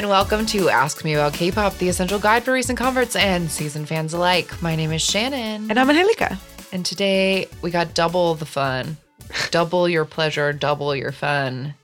[0.00, 3.84] and welcome to Ask Me About K-pop, the essential guide for recent converts and season
[3.84, 4.62] fans alike.
[4.62, 6.38] My name is Shannon, And I'm Angelica.
[6.72, 8.96] and today we got double the fun,
[9.50, 11.74] double your pleasure, double your fun.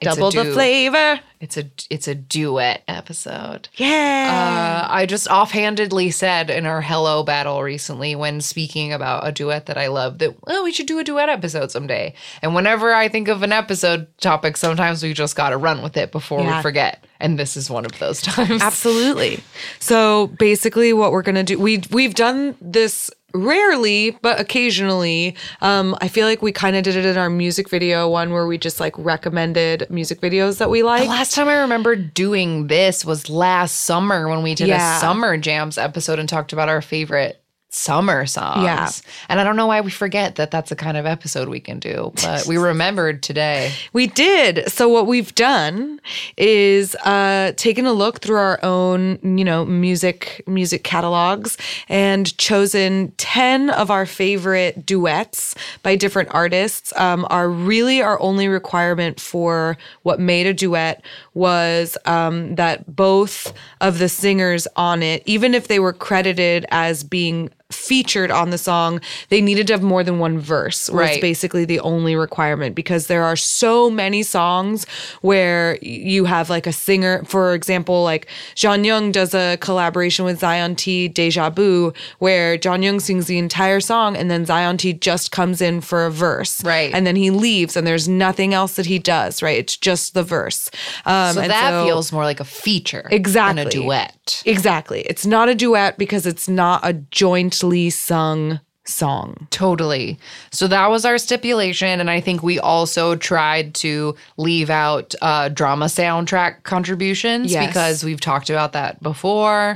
[0.00, 1.20] Double the flavor.
[1.40, 3.68] It's a it's a duet episode.
[3.76, 4.84] Yeah.
[4.86, 9.66] Uh, I just offhandedly said in our Hello battle recently when speaking about a duet
[9.66, 12.14] that I love that, well, we should do a duet episode someday.
[12.42, 15.96] And whenever I think of an episode topic, sometimes we just got to run with
[15.96, 16.56] it before Yeah.
[16.58, 17.04] we forget.
[17.18, 18.60] And this is one of those times.
[18.62, 19.40] Absolutely.
[19.78, 25.36] So basically, what we're gonna do we we've done this rarely, but occasionally.
[25.60, 28.46] Um, I feel like we kind of did it in our music video one where
[28.46, 31.08] we just like recommended music videos that we The like.
[31.08, 34.96] last time I remember doing this was last summer when we did Yeah.
[34.96, 37.40] a summer jams episode and talked about our favorite
[37.76, 38.64] summer songs.
[38.64, 38.90] Yeah.
[39.28, 41.78] And I don't know why we forget that that's the kind of episode we can
[41.78, 43.72] do, but we remembered today.
[43.92, 44.70] We did.
[44.72, 46.00] So what we've done
[46.38, 53.12] is uh taken a look through our own, you know, music music catalogs and chosen
[53.18, 56.94] 10 of our favorite duets by different artists.
[56.96, 61.04] Um our really our only requirement for what made a duet
[61.36, 67.04] was um that both of the singers on it, even if they were credited as
[67.04, 70.88] being featured on the song, they needed to have more than one verse.
[70.88, 71.20] Right.
[71.20, 74.86] basically the only requirement because there are so many songs
[75.20, 80.76] where you have like a singer, for example, like Jonghyun does a collaboration with Zion
[80.76, 85.60] T, Deja Vu, where Jonghyun sings the entire song and then Zion T just comes
[85.60, 86.62] in for a verse.
[86.62, 86.94] Right.
[86.94, 89.58] And then he leaves and there's nothing else that he does, right?
[89.58, 90.70] It's just the verse.
[91.04, 93.62] Um, So that so- feels more like a feature Exactly.
[93.64, 94.42] than a duet.
[94.46, 95.00] Exactly.
[95.02, 99.48] It's not a duet because it's not a jointly sung song.
[99.50, 100.16] Totally.
[100.52, 101.98] So that was our stipulation.
[101.98, 107.66] And I think we also tried to leave out uh, drama soundtrack contributions Yes.
[107.66, 109.70] because we've talked about that before.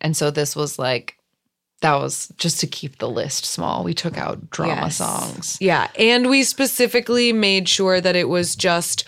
[0.00, 1.14] And so this was like,
[1.82, 3.84] that was just to keep the list small.
[3.84, 4.96] We took out drama Yes.
[4.96, 5.58] songs.
[5.60, 5.88] Yeah.
[5.98, 9.04] And we specifically made sure that it was just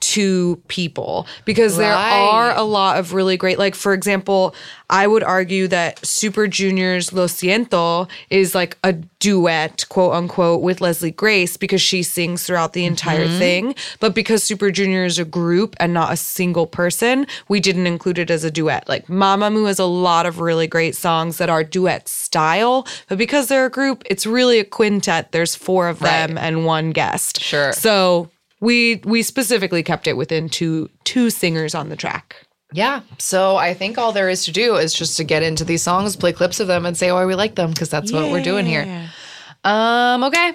[0.00, 4.54] two people because there are a lot of really great, like, for example,
[4.90, 10.80] I would argue that Super Junior's Lo Siento is like a duet, quote unquote, with
[10.80, 13.38] Leslie Grace because she sings throughout the entire mm-hmm.
[13.38, 13.74] thing.
[13.98, 18.18] But because Super Junior is a group and not a single person, we didn't include
[18.18, 18.88] it as a duet.
[18.88, 23.48] Like Mamamoo has a lot of really great songs that are duet style, but because
[23.48, 25.32] they're a group, it's really a quintet.
[25.32, 26.44] There's four of them Right.
[26.44, 27.40] and one guest.
[27.40, 27.72] Sure.
[27.72, 32.36] So we we specifically kept it within two two singers on the track.
[32.72, 33.02] Yeah.
[33.18, 36.16] So I think all there is to do is just to get into these songs,
[36.16, 38.66] play clips of them, and say why we like them because that's what we're doing
[38.66, 39.10] here.
[39.62, 40.54] Um, okay.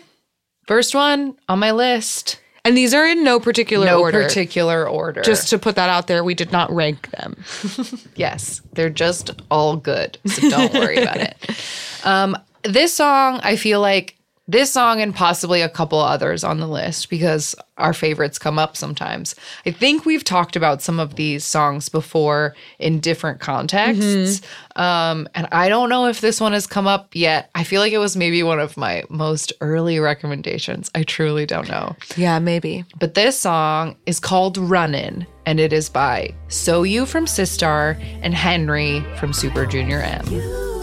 [0.68, 2.42] First one on my list.
[2.66, 4.22] And these are in no particular No order.
[4.22, 5.22] particular order.
[5.22, 7.42] Just to put that out there, we did not rank them.
[8.16, 10.18] Yes, they're just all good.
[10.26, 11.38] So don't worry about it.
[12.04, 14.16] Um, this song, I feel like
[14.50, 18.76] this song and possibly a couple others on the list because our favorites come up
[18.76, 19.36] sometimes.
[19.66, 24.42] I think we've talked about some of these songs before in different contexts.
[24.76, 27.52] Um, and I don't know if this one has come up yet.
[27.54, 30.90] I feel like it was maybe one of my most early recommendations.
[30.96, 31.96] I truly don't know.
[32.18, 32.86] Yeah, maybe.
[33.00, 39.06] But this song is called Runnin', and it is by Soyou from Sistar and Henry
[39.18, 40.79] from Super Junior M.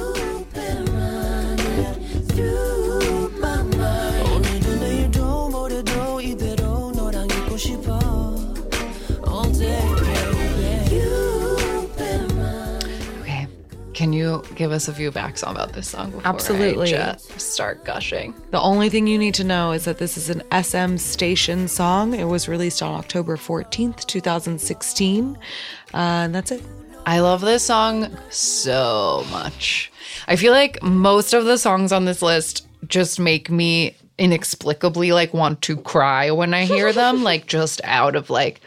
[14.07, 16.95] Can you give us a few facts about this song before Absolutely.
[16.95, 18.41] I just start gushing?
[18.53, 22.15] The only thing you need to know is that this is an SM station song.
[22.15, 25.37] It was released on October 14th, 2016.
[25.93, 26.63] Uh, and that's it.
[27.05, 29.91] I love this song so much.
[30.29, 35.35] I feel like most of the songs on this list just make me inexplicably like
[35.35, 38.61] want to cry when I hear them, like just out of like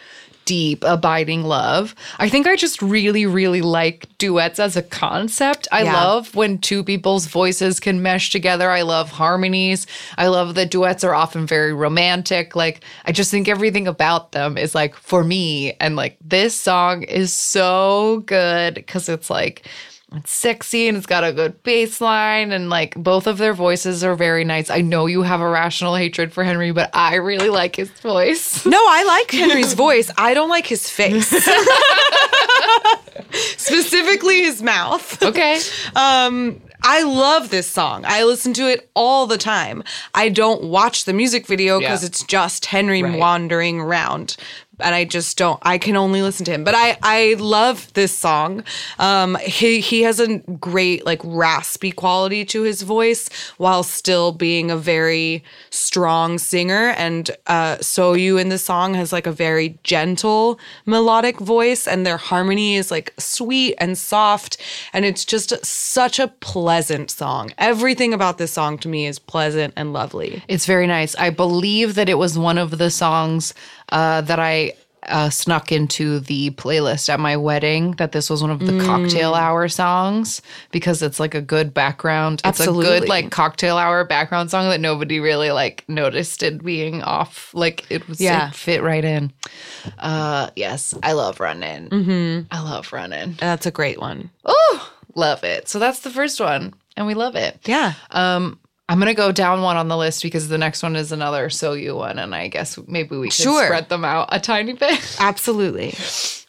[0.49, 1.93] deep abiding love.
[2.17, 5.67] I think I just really really like duets as a concept.
[5.71, 5.93] I Yeah.
[5.93, 8.71] love when two people's voices can mesh together.
[8.71, 9.85] I love harmonies.
[10.17, 12.55] I love that duets are often very romantic.
[12.55, 17.03] Like I just think everything about them is like for me and like this song
[17.03, 19.67] is so good cuz it's like
[20.15, 24.03] it's sexy and it's got a good bass line and like both of their voices
[24.03, 24.69] are very nice.
[24.69, 28.65] I know you have a rational hatred for Henry, but I really like his voice.
[28.69, 30.11] No, I like Henry's voice.
[30.17, 31.29] I don't like his face.
[33.57, 35.21] Specifically his mouth.
[35.21, 35.59] Okay.
[35.95, 38.03] Um, I love this song.
[38.07, 39.83] I listen to it all the time.
[40.13, 42.07] I don't watch the music video because Yeah.
[42.07, 43.17] it's just Henry Right.
[43.19, 44.37] wandering around.
[44.81, 45.59] And I just don't.
[45.63, 48.63] I can only listen to him, but I I love this song.
[48.97, 54.71] Um, he he has a great like raspy quality to his voice while still being
[54.71, 56.93] a very strong singer.
[56.97, 62.17] And uh, Soyou in the song has like a very gentle melodic voice, and their
[62.17, 64.57] harmony is like sweet and soft,
[64.93, 67.51] and it's just such a pleasant song.
[67.57, 70.43] Everything about this song to me is pleasant and lovely.
[70.47, 71.15] It's very nice.
[71.15, 73.53] I believe that it was one of the songs
[73.91, 77.93] uh, that I uh, snuck into the playlist at my wedding.
[77.93, 78.85] That this was one of the Mm.
[78.85, 80.41] cocktail hour songs
[80.71, 82.41] because it's like a good background.
[82.43, 82.99] It's a Absolutely.
[82.99, 87.49] good like cocktail hour background song that nobody really like noticed it being off.
[87.53, 88.49] Like it was, Yeah.
[88.49, 89.31] it fit right in.
[89.97, 91.89] Uh, yes, I love running.
[91.89, 92.47] Mm-hmm.
[92.51, 93.35] I love running.
[93.39, 94.29] That's a great one.
[94.45, 95.69] Oh, love it.
[95.69, 97.57] So that's the first one, and we love it.
[97.65, 97.93] Yeah.
[98.11, 98.59] Um,
[98.89, 101.95] I'm gonna go down one on the list because the next one is another Soyou
[101.95, 103.65] one, and I guess maybe we could Sure.
[103.65, 104.99] spread them out a tiny bit.
[105.19, 105.93] Absolutely.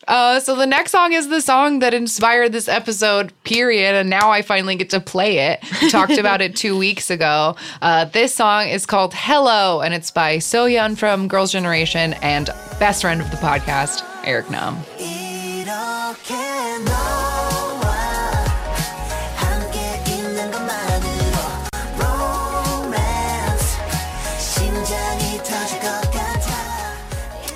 [0.08, 3.94] Uh, so the next song is the song that inspired this episode, period.
[3.94, 5.60] And now I finally get to play it.
[5.82, 7.56] We talked about it two weeks ago.
[7.82, 12.46] Uh, this song is called Hello, and it's by Seohyun from Girls' Generation and
[12.80, 14.78] best friend of the podcast, Eric Nam.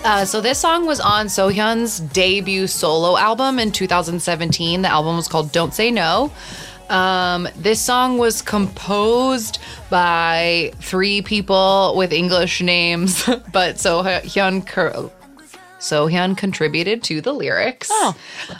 [0.04, 4.82] Uh, so this song was on Seohyun's debut solo album in 2017.
[4.82, 6.30] The album was called "Don't Say No."
[6.90, 9.58] Um, this song was composed
[9.88, 15.10] by three people with English names, but Seohyun cur-
[15.78, 17.88] Seohyun contributed to the lyrics.
[17.90, 18.14] Oh.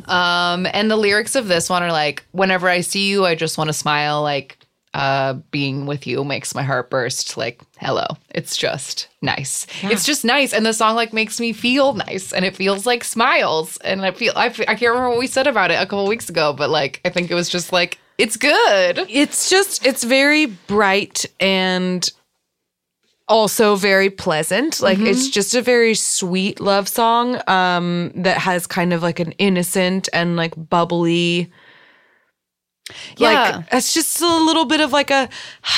[0.07, 3.59] Um, and the lyrics of this one are like, "Whenever I see you, I just
[3.59, 4.23] want to smile.
[4.23, 4.57] Like,
[4.95, 7.37] uh, being with you makes my heart burst.
[7.37, 8.07] Like, hello.
[8.31, 9.67] It's just nice.
[9.83, 13.03] It's just nice, and the song like makes me feel nice, and it feels like
[13.05, 13.77] smiles.
[13.79, 16.29] And I feel I, I can't remember what we said about it a couple weeks
[16.31, 19.05] ago, but like I think it was just like it's good.
[19.11, 22.09] It's just it's very bright and
[23.27, 24.81] also very pleasant.
[24.81, 29.33] Like it's just a very sweet love song um that has kind of like an
[29.33, 31.51] innocent and like bubbly
[33.17, 33.31] Yeah.
[33.57, 35.29] like it's just a little bit of like a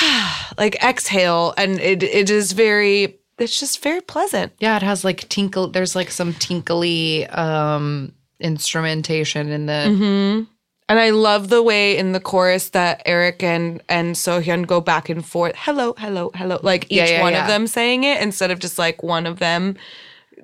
[0.57, 4.51] like exhale and it it is very it's just very pleasant.
[4.59, 5.67] Yeah, it has like tinkle.
[5.67, 10.45] There's like some tinkly um instrumentation in the.
[10.89, 15.09] And I love the way in the chorus that Eric and and Seohyun go back
[15.09, 15.53] and forth.
[15.57, 16.59] Hello, hello, hello.
[16.63, 17.41] Like each Yeah, yeah, one yeah.
[17.41, 19.75] of them saying it instead of just like one of them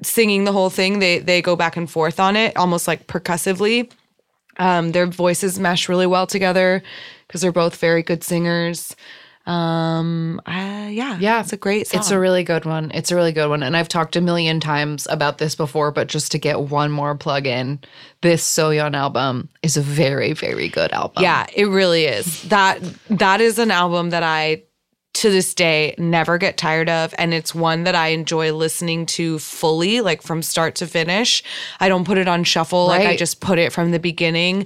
[0.01, 1.00] singing the whole thing.
[1.00, 3.89] They they go back and forth on it, almost like percussively.
[4.58, 6.84] Um, their voices mesh really well together
[7.28, 8.96] because they're both very good singers.
[9.46, 12.00] Um, uh, yeah, Yeah, it's a great song.
[12.00, 12.92] It's a really good one.
[12.94, 13.62] It's a really good one.
[13.62, 17.16] And I've talked a million times about this before, but just to get one more
[17.16, 17.80] plug in,
[18.22, 21.24] this Seohyun album is a very, very good album.
[21.24, 22.44] Yeah, it really is.
[22.44, 22.80] That
[23.10, 24.64] that is an album that I
[25.13, 29.38] to this day never get tired of and it's one that I enjoy listening to
[29.38, 31.44] fully like from start to finish.
[31.80, 34.65] I don't put it on shuffle like I just put it from the beginning.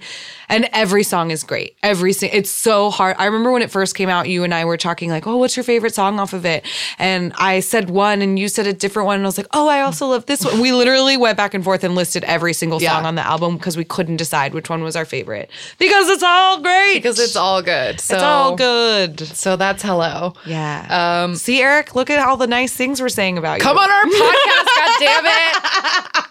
[0.50, 1.76] And every song is great.
[1.84, 3.18] Every sing- it's so hard.
[3.20, 5.58] I remember when it first came out you and I were talking like, "Oh, what's
[5.58, 6.66] your favorite song off of it?"
[6.98, 9.68] And I said one and you said a different one and I was like, "Oh,
[9.68, 12.80] I also love this one." We literally went back and forth and listed every single
[12.80, 13.08] song Yeah.
[13.08, 15.50] on the album because we couldn't decide which one was our favorite.
[15.78, 16.94] Because it's all great.
[16.94, 18.00] Because it's all good.
[18.00, 19.20] So, It's all good.
[19.36, 20.34] So that's hello.
[20.46, 21.24] Yeah.
[21.24, 23.64] Um, See, Eric, look at all the nice things we're saying about you.
[23.64, 26.24] Come on our podcast, God damn it.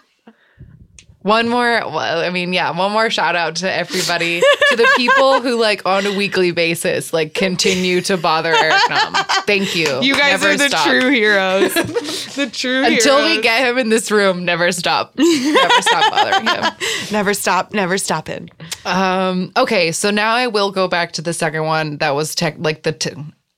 [1.23, 5.41] One more, well, I mean, yeah, one more shout out to everybody, to the people
[5.41, 9.13] who, like, on a weekly basis, like, continue to bother Eric Nam.
[9.45, 9.99] Thank you.
[10.01, 10.87] You guys Never are the stop.
[10.87, 11.73] true heroes.
[12.35, 13.35] the true Until heroes.
[13.37, 15.15] we get him in this room, never stop.
[15.17, 16.63] Never stop bothering him.
[17.11, 18.49] Never stop, never stop it.
[18.85, 22.55] Um, okay, so now I will go back to the second one that was tech
[22.57, 23.11] like the t-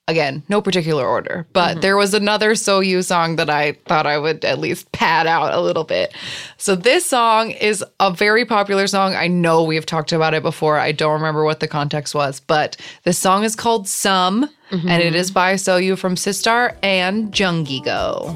[0.10, 1.80] again, no particular order, but mm-hmm.
[1.82, 5.62] there was another Soyou song that I thought I would at least pad out a
[5.62, 6.14] little bit.
[6.58, 9.16] So this song is a very popular song.
[9.16, 10.80] I know we've talked about it before.
[10.80, 14.90] I don't remember what the context was, but this song is called Some mm-hmm.
[14.90, 18.36] and it is by So You from Sistar and Junggigo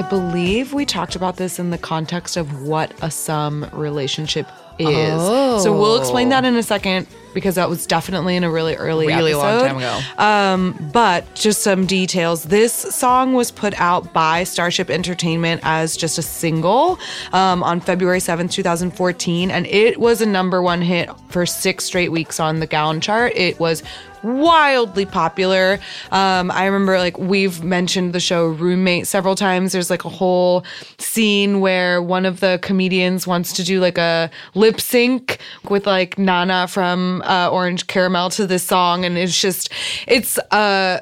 [0.00, 5.20] I believe we talked about this in the context of what a sum relationship is.
[5.62, 7.06] So we'll explain that in a second.
[7.34, 10.00] because that was definitely in a really early Really long time ago.
[10.16, 12.44] Um, but just some details.
[12.44, 16.98] This song was put out by Starship Entertainment as just a single
[17.34, 19.50] um, on February 7th, 2014.
[19.50, 23.34] And it was a number one hit for six straight weeks on the Gaon chart.
[23.36, 23.82] It was
[24.22, 25.78] wildly popular.
[26.10, 29.72] Um, I remember like we've mentioned the show Roommate several times.
[29.72, 30.64] There's like a whole
[30.98, 36.18] scene where one of the comedians wants to do like a lip sync with like
[36.18, 39.70] Nana from uh, Orange Caramel to this song, and it's just
[40.06, 41.00] it's uh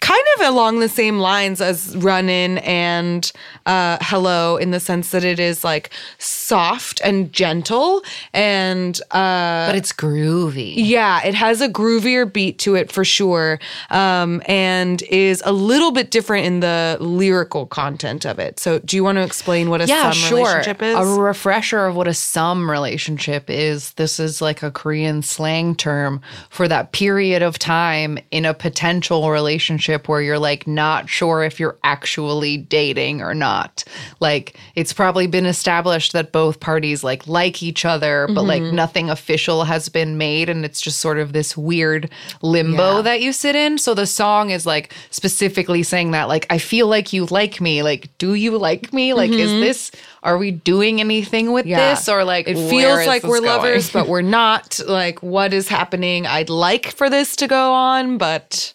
[0.00, 3.30] kind of along the same lines as Runnin' and
[3.66, 9.74] uh, Hello in the sense that it is like soft and gentle and uh, but
[9.74, 10.74] it's groovy.
[10.76, 13.58] yeah, it has a groovier beat to it for sure,
[13.90, 18.58] um, and is a little bit different in the lyrical content of it.
[18.58, 20.38] So, do you want to explain what a yeah, sum sure.
[20.38, 20.96] relationship is?
[20.96, 23.92] A refresher of what a sum relationship is.
[23.94, 26.20] This is like a Korean slang term
[26.50, 29.71] for that period of time in a potential relationship
[30.08, 33.84] where you're like not sure if you're actually dating or not.
[34.20, 38.76] Like it's probably been established that both parties like like each other, but like Mm-hmm.
[38.76, 42.10] nothing official has been made and it's just sort of this weird
[42.42, 43.02] limbo Yeah.
[43.02, 43.78] that you sit in.
[43.78, 47.82] So the song is like specifically saying that like I feel like you like me.
[47.82, 49.14] Like do you like me?
[49.14, 49.90] Like is this
[50.22, 51.70] are we doing anything with Mm-hmm.
[51.70, 51.94] Yeah.
[51.94, 53.44] this or like it feels like we're going?
[53.50, 54.80] lovers, but we're not.
[54.86, 56.26] Like, what is happening?
[56.26, 58.72] I'd like for this to go on, but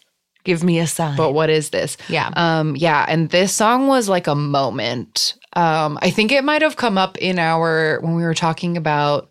[0.48, 1.16] give me a sign.
[1.16, 1.96] but what is this?
[2.08, 2.30] Yeah.
[2.34, 5.34] Um yeah, and this song was like a moment.
[5.52, 9.30] Um I think it might have come up in our when we were talking about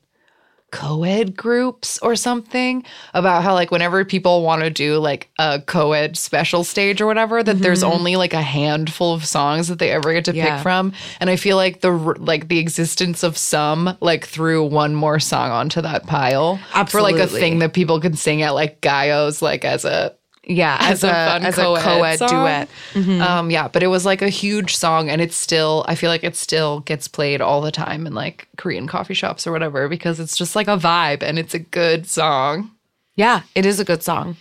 [0.69, 2.83] co-ed groups or something
[3.13, 7.41] about how like whenever people want to do like a co-ed special stage or whatever
[7.41, 10.37] that there's only like a handful of songs that they ever get to Mm-hmm.
[10.45, 10.55] Yeah.
[10.57, 14.93] pick from and i feel like the like the existence of some like threw one
[14.93, 16.59] more song onto that pile
[16.89, 20.13] for like a thing that people can sing at like Gayos like as a
[20.47, 22.29] yeah, as, a, as a co-ed song.
[22.29, 22.69] duet.
[22.93, 23.21] Mm-hmm.
[23.21, 25.83] Um, yeah, but it was like a huge song, and it's still.
[25.87, 29.45] I feel like it still gets played all the time in like Korean coffee shops
[29.45, 32.71] or whatever because it's just like a vibe and it's a good song.
[33.15, 34.37] Yeah, it is a good song.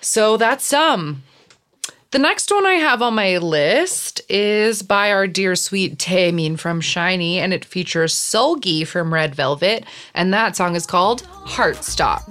[0.00, 1.22] So that's um.
[2.12, 6.80] The next one I have on my list is by our dear sweet Taemin from
[6.80, 12.30] SHINee, and it features Seulgi from Red Velvet, and that song is called Heart Stop.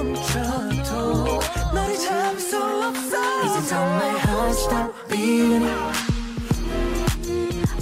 [0.00, 1.40] 막을 수 없고 시간이 멈춰도
[1.74, 5.64] 너를 잡을 수 없어 이제 정말 heart stop beating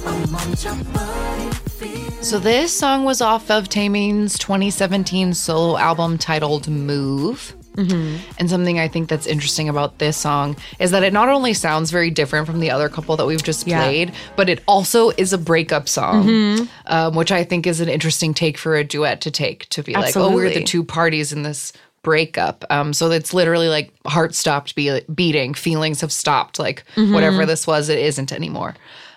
[0.04, 7.54] 어 멈춰버린 feeling So this song was off of Taemin's 2017 solo album titled Move.
[7.76, 11.90] And something I think that's interesting about this song is that it not only sounds
[11.90, 13.82] very different from the other couple that we've just Yeah.
[13.82, 18.32] played, but it also is a breakup song, um, which I think is an interesting
[18.32, 20.64] take for a duet to take to be like, oh, we're the Absolutely.
[20.64, 22.65] two parties in this breakup.
[22.69, 27.65] Um, so it's literally like heart stopped be- beating, feelings have stopped, like whatever this
[27.67, 28.75] was, it isn't anymore.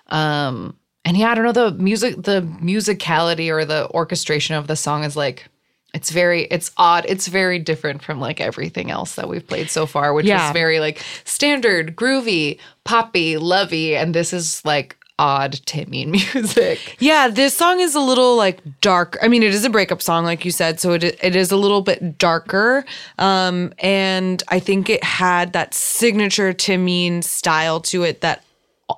[0.08, 4.76] Um, and yeah, I don't know the music, the musicality or the orchestration of the
[4.76, 5.48] song is like,
[5.94, 7.04] it's very, it's odd.
[7.08, 10.46] It's very different from like everything else that we've played so far, which Yeah.
[10.46, 16.96] is very like standard, groovy, poppy, lovey, and this is like odd Timmy music.
[16.98, 19.16] Yeah, this song is a little like dark.
[19.22, 21.56] I mean, it is a breakup song, like you said, so it it is a
[21.56, 22.84] little bit darker.
[23.18, 28.42] Um, and I think it had that signature Taemin style to it that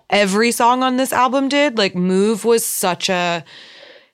[0.08, 1.76] every song on this album did.
[1.76, 3.44] Like, "Move" was such a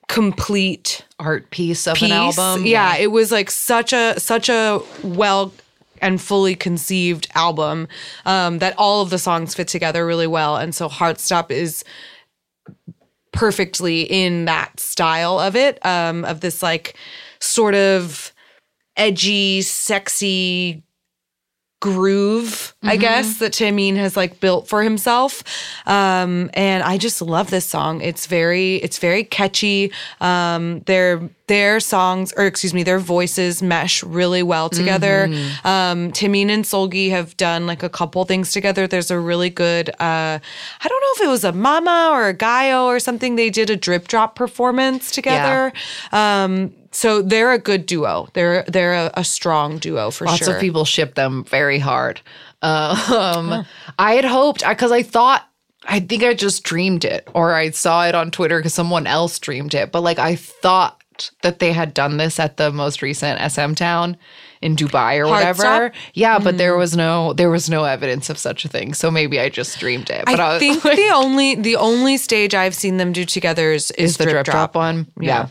[0.07, 2.11] complete Art piece of piece.
[2.11, 2.65] an album.
[2.65, 5.53] Yeah, it was like such a such a well
[6.01, 7.87] and fully conceived album
[8.25, 10.57] um, that all of the songs fit together really well.
[10.57, 11.83] And so Heartstop is
[13.31, 16.95] perfectly in that style of it, um, of this like
[17.39, 18.33] sort of
[18.97, 20.83] edgy, sexy
[21.81, 25.43] groove, I guess, that Taemin has like built for himself.
[25.85, 28.01] Um, and I just love this song.
[28.01, 29.91] It's very, it's very catchy.
[30.21, 35.25] Um, their their songs, or excuse me, their voices mesh really well together.
[35.65, 38.87] Um, Taemin and Seulgi have done like a couple things together.
[38.87, 42.33] There's a really good, uh, I don't know if it was a Mama or a
[42.33, 43.35] Gayo or something.
[43.35, 45.73] They did a drip drop performance together.
[46.13, 48.27] Um, so they're a good duo.
[48.33, 50.47] They're they're a, a strong duo for Lots sure.
[50.47, 52.21] Lots of people ship them very hard.
[52.63, 53.65] Um,
[53.97, 55.49] I had hoped because I thought
[55.85, 59.39] I think I just dreamed it, or I saw it on Twitter because someone else
[59.39, 59.91] dreamed it.
[59.91, 61.01] But like I thought
[61.41, 64.15] that they had done this at the most recent SM Town
[64.61, 65.91] in Dubai or whatever.
[66.13, 68.93] Yeah, but there was no there was no evidence of such a thing.
[68.93, 70.25] So maybe I just dreamed it.
[70.25, 73.71] But I was think like, the only the only stage I've seen them do together
[73.71, 75.07] is, is, is the drip drop one.
[75.19, 75.47] Yeah.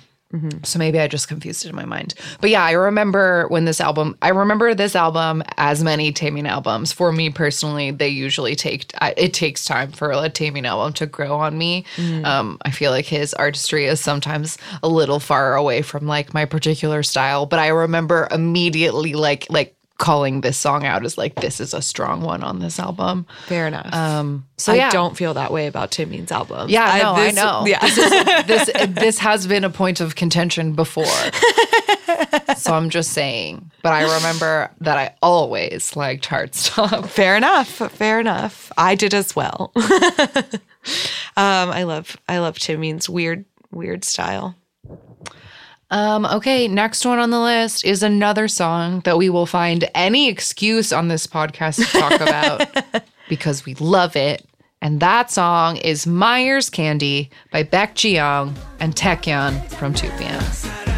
[0.62, 2.14] So maybe I just confused it in my mind.
[2.40, 6.92] But yeah, I remember when this album, I remember this album as many Taemin albums.
[6.92, 11.06] For me personally, they usually take, I, it takes time for a Taemin album to
[11.06, 11.84] grow on me.
[12.24, 16.44] Um, I feel like his artistry is sometimes a little far away from like my
[16.44, 17.46] particular style.
[17.46, 21.82] But I remember immediately like, like, calling this song out as like this is a
[21.82, 23.92] strong one on this album Fair enough.
[23.94, 26.68] um so I yeah don't feel that way about Timmy's album.
[26.68, 27.64] yeah, no, I, know.
[27.66, 27.80] Yeah.
[27.80, 28.10] This, is,
[28.46, 31.04] this this has been a point of contention before.
[32.56, 33.70] so I'm just saying.
[33.82, 37.08] But I remember that I always liked Heartstop.
[37.08, 37.68] Fair enough.
[37.68, 38.70] Fair enough.
[38.76, 39.72] I did as well.
[39.76, 40.60] um,
[41.36, 44.56] I love I love Timmy's weird weird style.
[45.90, 50.28] Um, okay, next one on the list is another song that we will find any
[50.28, 54.46] excuse on this podcast to talk about because we love it.
[54.82, 60.89] And that song is My Ear's Candy by Baek Ji Young and Taecyeon from 2PM.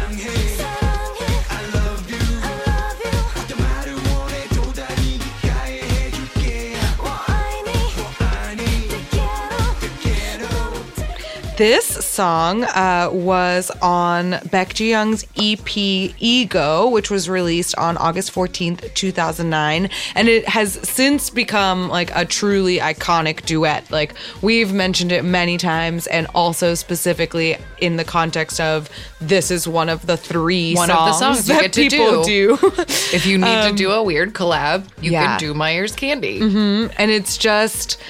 [11.57, 18.33] This song uh, was on Baek Ji Young's EP Ego, which was released on August
[18.33, 19.87] 14th, 2009.
[20.15, 23.91] And it has since become like a truly iconic duet.
[23.91, 28.89] Like we've mentioned it many times, and also specifically in the context of
[29.21, 31.89] this is one of the three One of the songs, songs you that get to
[31.89, 32.57] people do.
[33.13, 35.37] If you need to do a weird collab, you yeah.
[35.37, 36.39] can do My Ear's Candy.
[36.41, 38.01] and it's just.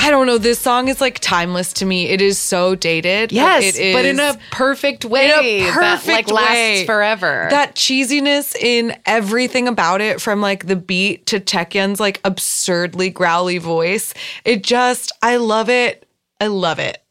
[0.00, 0.38] I don't know.
[0.38, 2.06] This song is like timeless to me.
[2.06, 3.32] It is so dated.
[3.32, 5.24] Yes, it is but in a perfect way.
[5.24, 7.48] in a that, perfect like, lasts forever.
[7.50, 13.58] That cheesiness in everything about it, from like the beat to Taecyeon's like absurdly growly
[13.58, 14.14] voice.
[14.44, 16.06] It just, I love it.
[16.40, 17.02] I love it.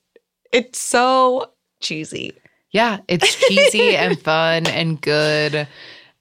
[0.53, 1.51] It's so
[1.81, 2.31] cheesy.
[2.71, 5.67] yeah, it's cheesy and fun and good.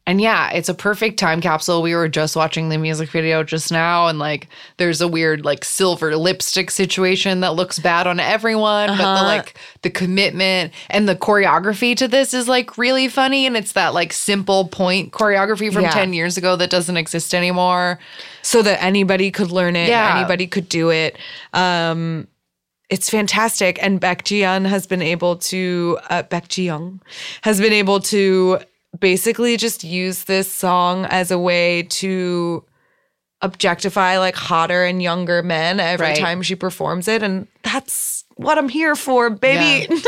[0.08, 1.82] And yeah, it's a perfect time capsule.
[1.82, 5.64] We were just watching the music video just now, and like there's a weird like
[5.64, 11.16] silver lipstick situation that looks bad on everyone, but the like the commitment and the
[11.16, 13.46] choreography to this is like really funny.
[13.46, 15.90] And it's that like simple point choreography from Yeah.
[15.90, 17.98] 10 years ago that doesn't exist anymore.
[18.42, 20.16] So that anybody could learn it, Yeah.
[20.18, 21.16] anybody could do it.
[21.52, 22.28] Um,
[22.88, 23.82] it's fantastic.
[23.82, 27.00] And Baek Ji-yeon has been able to, uh, Baek Ji-young
[27.42, 28.60] has been able to
[29.00, 32.64] basically just use this song as a way to
[33.42, 36.18] objectify like hotter and younger men every Right.
[36.18, 37.22] time she performs it.
[37.22, 39.86] And that's what I'm here for, baby.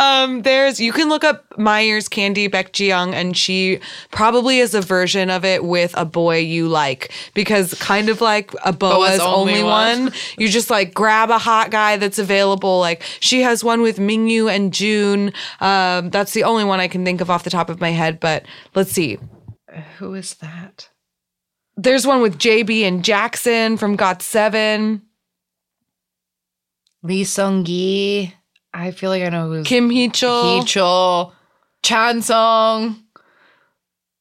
[0.00, 4.74] Um, there's you can look up My Ear's Candy Baek Jiyoung, and she probably is
[4.74, 9.18] a version of it with a boy you like because kind of like a BoA's,
[9.18, 10.04] BoA's only, Only one.
[10.04, 10.12] One.
[10.38, 12.80] You just like grab a hot guy that's available.
[12.80, 15.34] Like she has one with Mingyu and June.
[15.60, 18.20] Um, that's the only one I can think of off the top of my head.
[18.20, 19.18] But let's see.
[19.98, 20.88] Who is that?
[21.76, 25.02] There's one with JB and Jackson from Got Seven.
[27.02, 28.34] Lee Seung Gi.
[28.72, 30.60] I feel like I know who's Kim Hee Chul.
[30.62, 31.32] Heechul,
[31.82, 32.96] Chansung.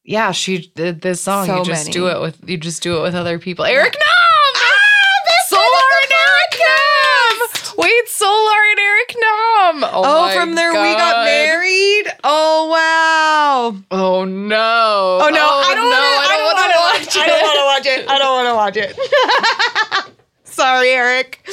[0.03, 1.45] Yeah, she did this song.
[1.45, 1.93] So you just many.
[1.93, 3.65] do it with you just do it with other people.
[3.65, 4.53] Eric Nam!
[4.55, 5.63] Ah, Solar
[6.03, 7.75] and Eric Nam!
[7.77, 9.83] Wait, Solar and Eric Nam!
[9.93, 12.05] Oh, Oh, from there we got married.
[12.23, 13.79] Oh wow.
[13.91, 15.19] Oh no.
[15.21, 16.29] Oh no, oh, I don't no, want to.
[16.29, 17.21] I don't want to wanna watch it.
[17.21, 18.09] I don't want to watch it.
[18.09, 20.13] I don't want to watch it.
[20.43, 21.39] Sorry, Eric.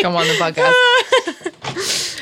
[0.00, 1.52] Come on the podcast.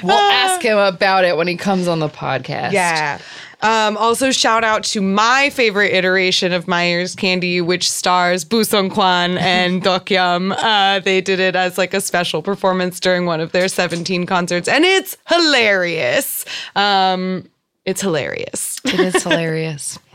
[0.02, 2.72] we'll ask him about it when he comes on the podcast.
[2.72, 3.18] Yeah.
[3.62, 8.60] Um, also, shout out to my favorite iteration of My Ear's Candy, which stars Boo
[8.62, 10.54] Seungkwan and Dokyeom.
[10.56, 14.68] Uh, they did it as like a special performance during one of their 17 concerts,
[14.68, 16.44] and it's hilarious.
[16.74, 17.48] Um,
[17.84, 18.78] it's hilarious.
[18.84, 19.98] It is hilarious.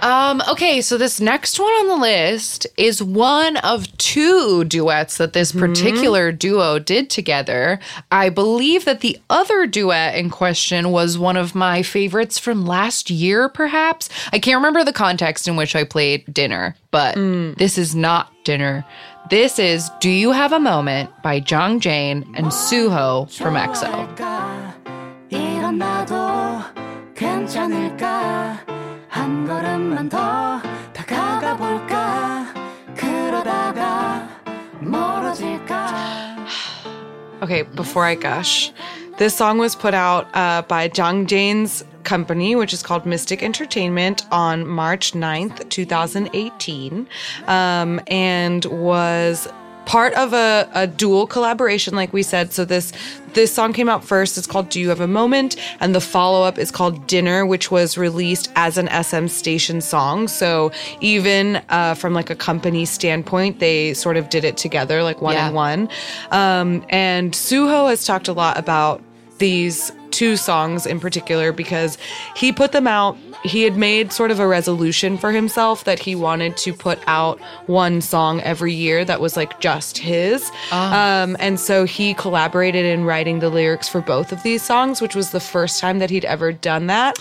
[0.00, 5.32] Um, okay, so this next one on the list is one of two duets that
[5.32, 7.80] this particular duo did together.
[8.10, 13.10] I believe that the other duet in question was one of my favorites from last
[13.10, 14.08] year, perhaps.
[14.32, 17.16] I can't remember the context in which I played Dinner, but
[17.56, 18.84] this is not Dinner.
[19.30, 24.06] This is Do You Have a Moment by Jang Jae-in and Suho from EXO.
[29.48, 30.60] 걸음만 더
[30.92, 32.44] 다가가 볼까?
[32.94, 34.28] 그러다가
[34.78, 35.88] 멀어질까?
[37.42, 38.70] Okay, before I gush,
[39.16, 44.26] this song was put out uh, by Jang Jae-in's company, which is called Mystic Entertainment,
[44.30, 47.08] on March 9th, 2018,
[47.46, 49.48] um, and was
[49.88, 52.52] part of a, a dual collaboration, like we said.
[52.52, 52.92] So this
[53.32, 54.36] this song came out first.
[54.38, 57.70] It's called "Do You Have a Moment," and the follow up is called "Dinner," which
[57.70, 60.28] was released as an SM station song.
[60.28, 60.70] So
[61.00, 65.34] even uh, from like a company standpoint, they sort of did it together, like one
[65.34, 65.48] Yeah.
[65.48, 65.88] on one.
[66.30, 69.02] Um, and Suho has talked a lot about
[69.38, 71.96] these two songs in particular because
[72.34, 73.16] he put them out.
[73.44, 77.38] He had made sort of a resolution for himself that he wanted to put out
[77.66, 80.50] one song every year that was like just his.
[80.72, 85.14] Um, and so he collaborated in writing the lyrics for both of these songs, which
[85.14, 87.16] was the first time that he'd ever done that.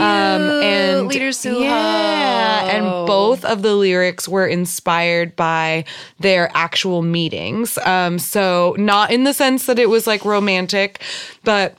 [0.00, 1.06] Um, Cute.
[1.06, 1.60] Leader Suho.
[1.62, 5.84] yeah, and both of the lyrics were inspired by
[6.18, 7.78] their actual meetings.
[7.78, 11.00] Um, so not in the sense that it was like romantic,
[11.44, 11.76] but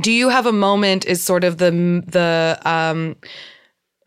[0.00, 1.70] do you have a moment is sort of the
[2.06, 3.16] the um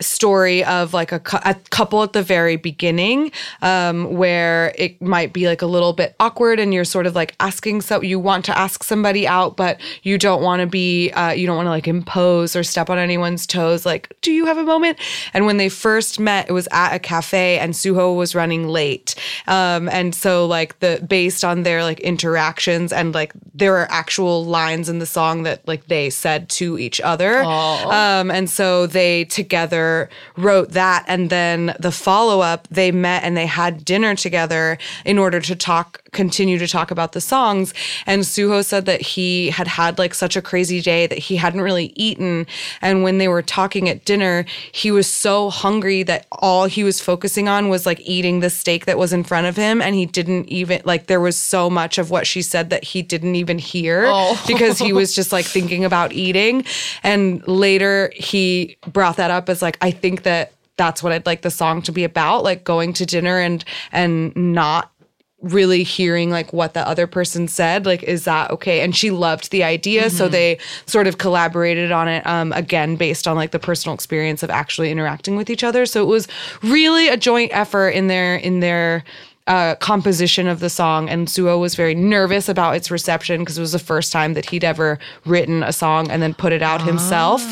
[0.01, 5.47] story of like a, a couple at the very beginning um, where it might be
[5.47, 8.58] like a little bit awkward and you're sort of like asking so you want to
[8.58, 11.88] ask somebody out but you don't want to be uh, you don't want to like
[11.88, 14.97] impose or step on anyone's toes like do you have a moment?
[15.34, 19.15] And when they first met it was at a cafe and suho was running late
[19.47, 24.43] um, and so like the based on their like interactions and like there are actual
[24.43, 27.43] lines in the song that like they said to each other.
[27.43, 29.83] Um, and so they together
[30.38, 31.06] wrote that.
[31.08, 35.56] And then the follow up, they met and they had dinner together in order to
[35.56, 37.74] talk, continue to talk about the songs.
[38.06, 41.62] And Suho said that he had had like such a crazy day that he hadn't
[41.62, 42.46] really eaten.
[42.82, 47.02] And when they were talking at dinner, he was so hungry that all he was
[47.02, 49.82] focusing on was like eating the steak that was in front of him.
[49.82, 53.02] And he didn't even, like, there was so much of what she said that he
[53.02, 54.41] didn't even hear oh.
[54.48, 56.65] because he was just like thinking about eating.
[57.04, 61.41] And later he brought that up as like, I think that that's what I'd like
[61.41, 64.91] the song to be about, like going to dinner and and not
[65.43, 68.79] really hearing like what the other person said like is that okay?
[68.79, 73.27] And she loved the idea so they sort of collaborated on it um, again based
[73.27, 75.86] on like the personal experience of actually interacting with each other.
[75.86, 76.29] So it was
[76.63, 79.03] really a joint effort in their in their
[79.47, 83.62] uh, composition of the song, and Suho was very nervous about its reception because it
[83.62, 86.82] was the first time that he'd ever written a song and then put it out
[86.82, 87.43] himself.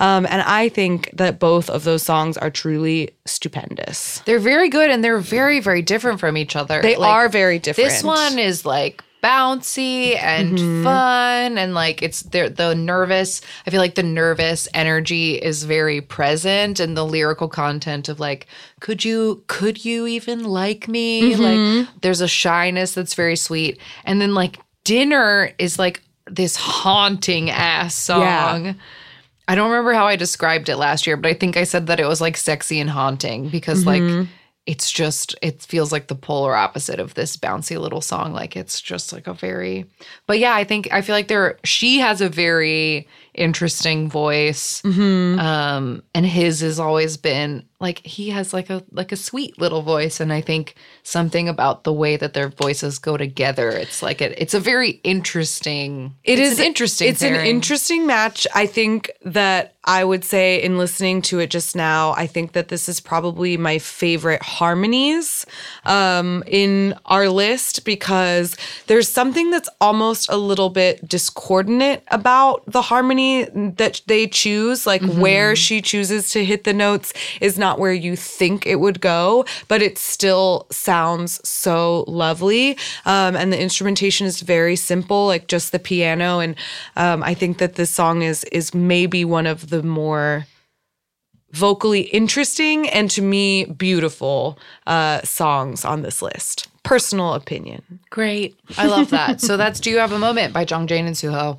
[0.00, 4.20] Um, and I think that both of those songs are truly stupendous.
[4.26, 6.80] They're very good and they're very, very different from each other.
[6.82, 7.90] They Like, are very different.
[7.90, 10.84] This one is like bouncy and Mm-hmm.
[10.84, 16.00] fun and like it's the the nervous I feel like the nervous energy is very
[16.00, 18.46] present and the lyrical content of like
[18.80, 21.42] could you could you even like me Mm-hmm.
[21.82, 27.50] like there's a shyness that's very sweet and then like dinner is like this haunting
[27.50, 28.20] ass song
[28.64, 28.72] Yeah.
[29.48, 31.98] I don't remember how I described it last year, but I think I said that
[31.98, 34.00] it was like sexy and haunting because like
[34.66, 38.32] it's just it feels like the polar opposite of this bouncy little song.
[38.32, 39.86] Like it's just like a very
[40.26, 44.82] but yeah, I think I feel like there she has a very interesting voice.
[45.38, 49.82] Um and his has always been like he has like a like a sweet little
[49.82, 53.70] voice and I think something about the way that their voices go together.
[53.70, 58.46] It's like a, it's a very interesting It it's is interesting It's an interesting match.
[58.54, 62.68] I think that I would say in listening to it just now, I think that
[62.68, 65.46] this is probably my favorite harmonies
[65.86, 72.82] um, in our list because there's something that's almost a little bit discordant about the
[72.82, 74.86] harmony that they choose.
[74.86, 75.20] Like Mm-hmm.
[75.20, 79.44] where she chooses to hit the notes is not where you think it would go,
[79.68, 82.76] but it still sounds so lovely.
[83.04, 86.38] Um, and the instrumentation is very simple, like just the piano.
[86.38, 86.56] And
[86.96, 90.46] um, I think that this song is is maybe one of the more
[91.52, 96.68] vocally interesting and to me beautiful uh, songs on this list.
[96.82, 98.00] Personal opinion.
[98.10, 98.58] Great.
[98.78, 99.40] I love that.
[99.40, 101.58] so that's Do You Have a Moment by Jang Jae-in and Suho.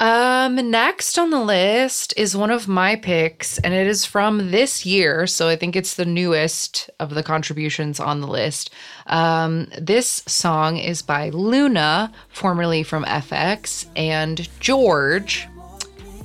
[0.00, 4.86] Um, next on the list is one of my picks, and it is from this
[4.86, 5.26] year.
[5.26, 8.70] So I think it's the newest of the contributions on the list.
[9.06, 15.48] Um, this song is by Luna, formerly from f(x), and George.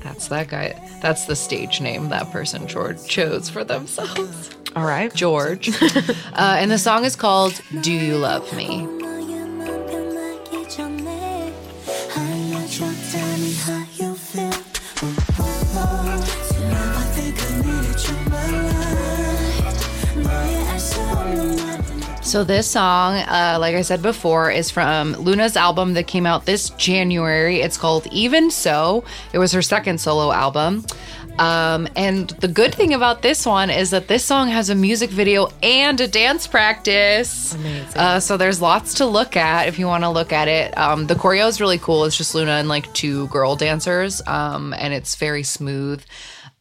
[0.02, 0.80] That's that guy.
[1.02, 4.52] That's the stage name that person George chose for themselves.
[4.76, 5.14] All right.
[5.14, 5.70] George.
[5.82, 8.88] uh, and the song is called Do You Love Me?
[22.34, 26.48] So this song, uh, like I said before, is from Luna's album that came out
[26.48, 27.62] this January.
[27.62, 29.04] It's called Even So.
[29.34, 30.84] It was her second solo album.
[31.38, 35.12] Um, and the good thing about this one is that this song has a music
[35.12, 37.54] video and a dance practice.
[37.54, 38.02] Amazing.
[38.02, 40.76] Uh, so there's lots to look at if you want to look at it.
[40.76, 42.06] Um, the choreo is really cool.
[42.06, 46.04] It's just Luna and like two girl dancers, um, and it's very smooth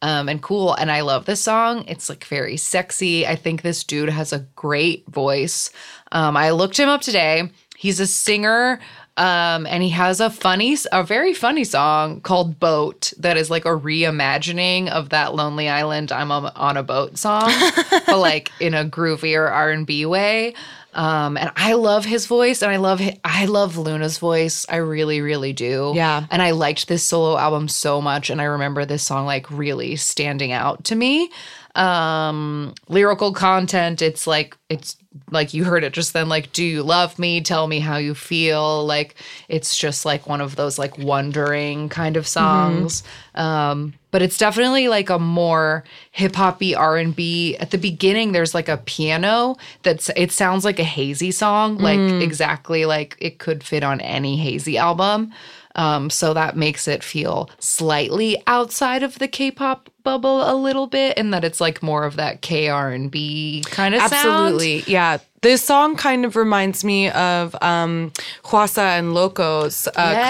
[0.03, 0.73] um, and cool.
[0.73, 1.85] And I love this song.
[1.87, 3.25] It's like very sexy.
[3.25, 5.71] I think this dude has a great voice.
[6.11, 7.49] Um, I looked him up today.
[7.77, 8.81] He's a singer.
[9.15, 13.65] Um, and he has a funny, a very funny song called "Boat" that is like
[13.65, 17.51] a reimagining of that "Lonely Island" "I'm on a boat" song,
[18.07, 20.55] but like in a groovier R and B way.
[20.95, 24.65] Um, and I love his voice, and I love I love Luna's voice.
[24.69, 25.91] I really, really do.
[25.95, 26.25] Yeah.
[26.29, 29.95] And I liked this solo album so much, and I remember this song like really
[29.95, 31.29] standing out to me.
[31.75, 34.95] Um, lyrical content, it's like it's
[35.31, 36.29] like you heard it just then.
[36.29, 37.41] Like, do you love me?
[37.41, 38.85] Tell me how you feel.
[38.85, 39.15] Like,
[39.47, 43.03] it's just like one of those like wondering kind of songs.
[43.35, 47.57] Um, but it's definitely like a more hip hoppy R and B.
[47.57, 51.99] At the beginning, there's like a piano that's it sounds like a Heize song, like
[52.21, 55.33] exactly like it could fit on any Heize album.
[55.75, 61.17] Um, so that makes it feel slightly outside of the K-pop bubble a little bit,
[61.17, 64.13] and that it's like more of that K R and B kind of sound.
[64.13, 64.83] Absolutely.
[64.91, 65.17] Yeah.
[65.41, 68.13] This song kind of reminds me of um,
[68.45, 70.29] Hwasa and Loco's uh, Yeah.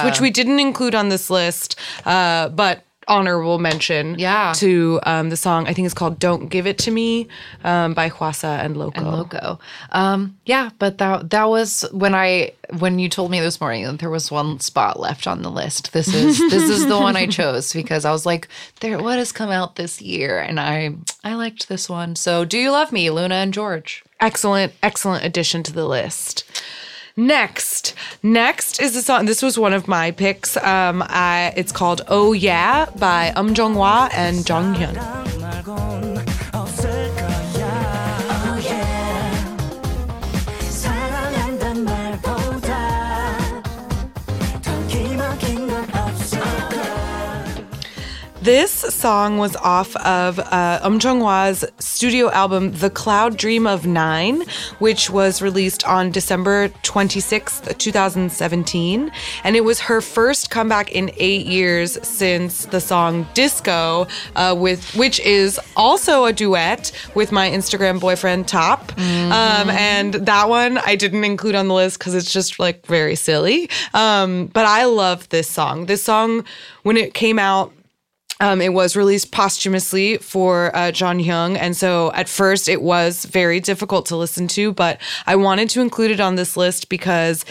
[0.00, 4.52] collaborations, which we didn't include on this list, uh, but honorable mention Yeah.
[4.56, 5.66] to um, the song.
[5.66, 7.28] I think it's called "Don't Give It to Me"
[7.64, 9.00] um, by Hwasa and Loco.
[9.00, 9.58] and Loco.
[9.92, 13.98] Um, yeah, but that that was when I when you told me this morning that
[14.00, 15.92] there was one spot left on the list.
[15.92, 18.48] This is this is the one I chose because I was like,
[18.80, 22.16] there what has come out this year, and I I liked this one.
[22.16, 24.02] So, do you love me, Luna and George?
[24.18, 26.44] excellent, excellent addition to the list.
[27.18, 29.24] Next, next is the song.
[29.24, 30.54] This was one of my picks.
[30.58, 36.45] Um, I, it's called "Oh Yeah" by Um Jung Hwa and Jong Hyun.
[48.46, 53.88] This song was off of uh, Um Jung Hwa's studio album "The Cloud Dream of
[53.88, 54.44] Nine,"
[54.78, 59.10] which was released on December 26th, 2017,
[59.42, 64.06] and it was her first comeback in eight years since the song "Disco,"
[64.36, 70.48] uh, with which is also a duet with my Instagram boyfriend Top, um, and that
[70.48, 73.68] one I didn't include on the list because it's just like very silly.
[73.92, 75.86] Um, but I love this song.
[75.86, 76.44] This song
[76.84, 77.72] when it came out.
[78.40, 81.56] Um, it was released posthumously for uh, Jonghyun.
[81.56, 85.80] and so at first it was very difficult to listen to, but I wanted to
[85.80, 87.44] include it on this list because.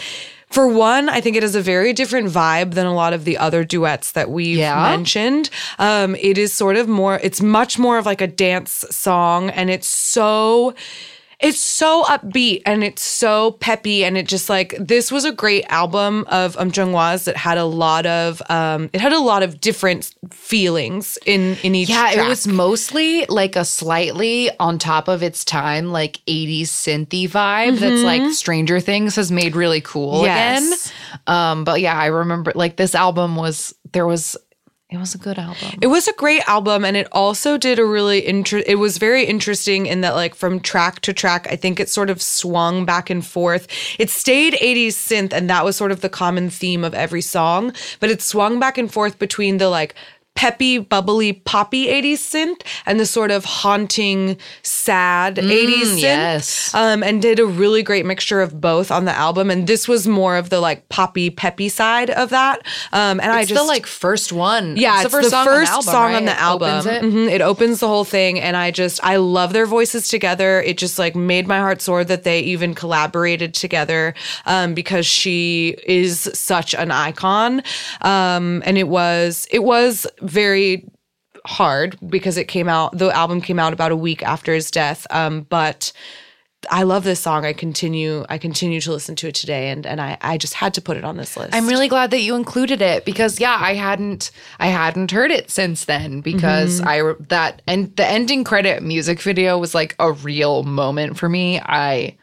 [0.48, 3.36] For one, I think it has a very different vibe than a lot of the
[3.36, 4.80] other duets that we've Yeah?
[4.96, 5.50] mentioned.
[5.80, 9.68] Um, it is sort of more, it's much more of like a dance song, and
[9.70, 10.72] it's so
[11.40, 15.64] it's so upbeat and it's so peppy and it just like this was a great
[15.68, 19.42] album of um Jung Hwa's that had a lot of um it had a lot
[19.42, 25.08] of different feelings in in each Yeah, it was mostly like a slightly on top
[25.08, 30.22] of its time, like 80s synthy vibe that's like Stranger Things has made really cool
[30.24, 30.62] Yes.
[30.62, 31.22] again.
[31.26, 34.36] Um, but yeah, I remember like this album was there was
[34.96, 35.78] it was a good album.
[35.80, 39.24] It was a great album and it also did a really inter- it was very
[39.24, 43.10] interesting in that like from track to track I think it sort of swung back
[43.10, 43.68] and forth.
[43.98, 47.72] It stayed 80s synth and that was sort of the common theme of every song,
[48.00, 49.94] but it swung back and forth between the like
[50.36, 56.00] peppy, bubbly, poppy 80s synth and the sort of haunting, sad 80s synth.
[56.00, 56.74] yes.
[56.74, 59.50] Um, and did a really great mixture of both on the album.
[59.50, 62.60] And this was more of the like poppy, peppy side of that.
[62.92, 64.76] Um, and I It's just the like first one.
[64.76, 66.14] yeah, it's, the first, song, on the, album, song right?
[66.16, 66.68] on the It album.
[66.70, 67.02] opens it.
[67.02, 70.60] Mhm, It opens the whole thing, and I just I love their voices together.
[70.62, 75.76] It just like made my heart soar that they even collaborated together um, because she
[75.86, 77.62] is such an icon,
[78.02, 80.88] um, and it was it was very
[81.44, 85.06] hard because it came out the album came out about a week after his death
[85.10, 85.92] um but
[86.68, 87.44] I love this song.
[87.44, 90.74] I continue I continue to listen to it today and and I I just had
[90.74, 91.54] to put it on this list.
[91.54, 95.50] I'm really glad that you included it because yeah, I hadn't I hadn't heard it
[95.50, 96.88] since then because Mm-hmm.
[96.88, 101.60] I that and the ending credit music video was like a real moment for me.
[101.60, 102.16] I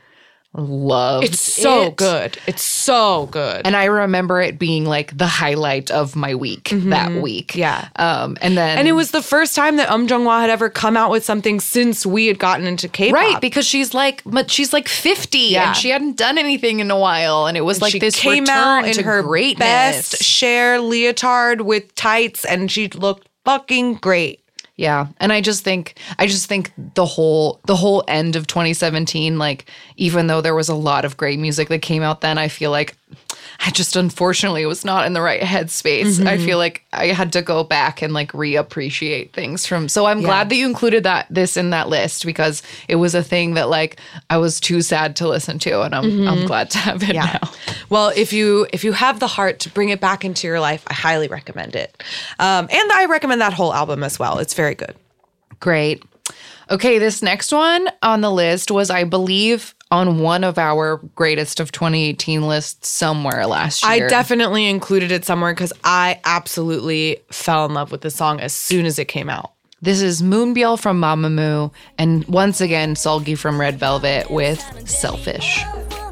[0.56, 1.96] loved It's so it.
[1.96, 2.38] good.
[2.48, 3.62] It's so good.
[3.66, 7.50] And I remember it being like the highlight of my week that week.
[7.54, 7.60] Mm-hmm.
[7.60, 7.88] Yeah.
[7.96, 10.70] Um and then And it was the first time that Um Jung Hwa had ever
[10.70, 13.13] come out with something since we had gotten into K-pop.
[13.16, 15.70] Right, because she's like, but she's like fifty, Yeah.
[15.70, 18.48] and she hadn't done anything in a while, and it was like she this came
[18.48, 19.66] out in her greatness.
[20.12, 24.42] best share leotard with tights, and she looked fucking great.
[24.84, 25.08] Yeah.
[25.22, 29.72] And I just think I just think the whole the whole end of 2017 like
[29.96, 32.69] even though there was a lot of great music that came out then I feel
[32.69, 32.98] like
[33.60, 36.26] I just unfortunately was not in the right headspace.
[36.26, 40.21] I feel like I had to go back and like reappreciate things from so I'm
[40.21, 43.69] glad that you included that this in that list because it was a thing that
[43.69, 43.99] like
[44.30, 47.52] I was too sad to listen to and I'm I'm glad to have it now.
[47.89, 50.84] Well, if you if you have the heart to bring it back into your life,
[50.88, 52.02] I highly recommend it.
[52.39, 54.39] Um, and I recommend that whole album as well.
[54.39, 54.95] It's very good.
[55.60, 56.04] Great.
[56.73, 61.59] Okay, this next one on the list was, I believe, on one of our greatest
[61.59, 64.07] of 2018 lists somewhere last year.
[64.07, 68.53] I definitely included it somewhere because I absolutely fell in love with the song as
[68.55, 69.51] soon as it came out.
[69.83, 74.59] This is Moonbyul from Mamamoo, and once again, Seulgi from Red Velvet with
[74.89, 75.59] Selfish.
[75.59, 76.03] selfish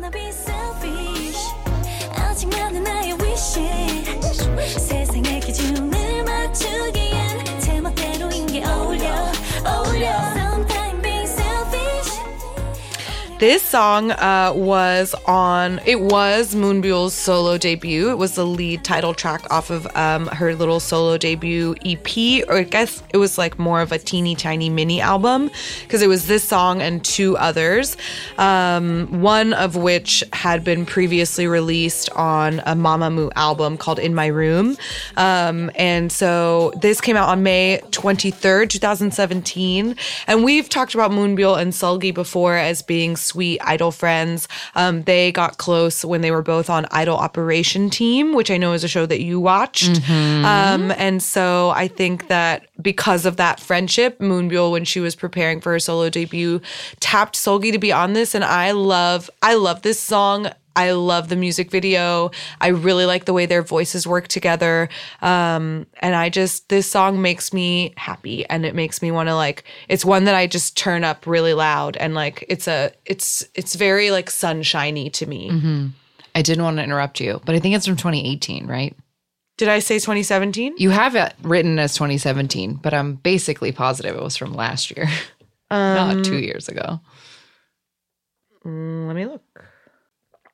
[13.41, 18.11] This song uh, was on, it was Moonbyul's solo debut.
[18.11, 22.57] It was the lead title track off of um, her little solo debut EP, or
[22.57, 25.49] I guess it was like more of a teeny tiny mini album
[25.81, 27.97] because it was this song and two others,
[28.37, 34.27] um, one of which had been previously released on a Mamamoo album called In My
[34.27, 34.77] Room.
[35.17, 39.95] Um, and so this came out on May 23rd, 2017.
[40.27, 44.47] And we've talked about Moonbyul and Seulgi before as being sweet idol friends.
[44.75, 48.73] Um, they got close when they were both on Idol Operation Team, which I know
[48.73, 50.01] is a show that you watched.
[50.45, 55.61] Um, and so I think that because of that friendship, Moonbyul, when she was preparing
[55.61, 56.59] for her solo debut,
[56.99, 58.35] tapped Seulgi to be on this.
[58.35, 60.47] And I love, I love this song.
[60.75, 62.31] I love the music video.
[62.59, 64.89] I really like the way their voices work together.
[65.21, 69.35] Um, and I just, this song makes me happy and it makes me want to
[69.35, 73.45] like, it's one that I just turn up really loud and like, it's a, it's,
[73.55, 75.49] it's very like sunshiny to me.
[76.33, 78.95] I didn't want to interrupt you, but I think it's from 2018, right?
[79.57, 80.75] Did I say 2017?
[80.77, 85.07] You have it written as 2017, but I'm basically positive it was from last year,
[85.71, 86.99] not two years ago.
[88.65, 89.50] Mm, let me look.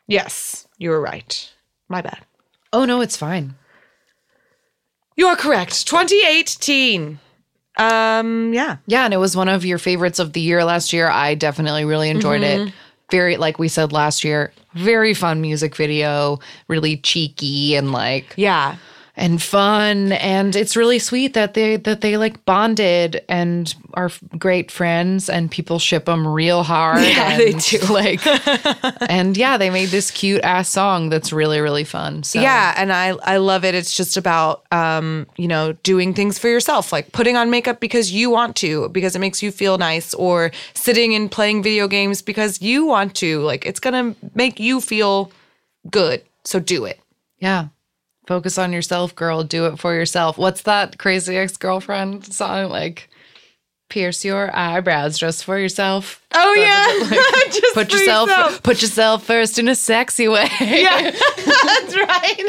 [0.08, 1.52] Yes, you were right.
[1.90, 2.20] My bad.
[2.74, 3.56] Oh, no, it's fine.
[5.16, 5.88] You are correct.
[5.88, 7.20] 2018.
[7.78, 8.78] Um, yeah.
[8.88, 11.10] Yeah, and it was one of your favorites of the year last year.
[11.10, 12.72] I definitely really enjoyed it.
[13.10, 18.76] Very, like we said last year, very fun music video, really cheeky and like Yeah.
[19.20, 24.70] And fun, and it's really sweet that they that they like bonded and are great
[24.70, 27.02] friends, and people ship them real hard.
[27.02, 27.80] Yeah, and, they do.
[27.90, 28.22] Like,
[29.10, 32.22] and yeah, they made this cute ass song that's really really fun.
[32.22, 33.74] So Yeah, and I I love it.
[33.74, 38.12] It's just about um, you know, doing things for yourself, like putting on makeup because
[38.12, 42.22] you want to, because it makes you feel nice, or sitting and playing video games
[42.22, 43.42] because you want to.
[43.42, 45.32] Like it's gonna make you feel
[45.90, 46.22] good.
[46.44, 47.00] So do it.
[47.40, 47.70] yeah.
[48.28, 49.44] Focus on yourself, girl.
[49.44, 50.38] Do it for yourself.
[50.38, 53.10] What's that crazy ex girlfriend song like?
[53.90, 56.22] Pierce your eyebrows just for yourself.
[56.34, 57.08] Oh yeah.
[57.52, 60.50] Just Put for yourself, put yourself first in a sexy way.
[60.60, 61.12] Yeah,
[61.46, 62.44] that's right.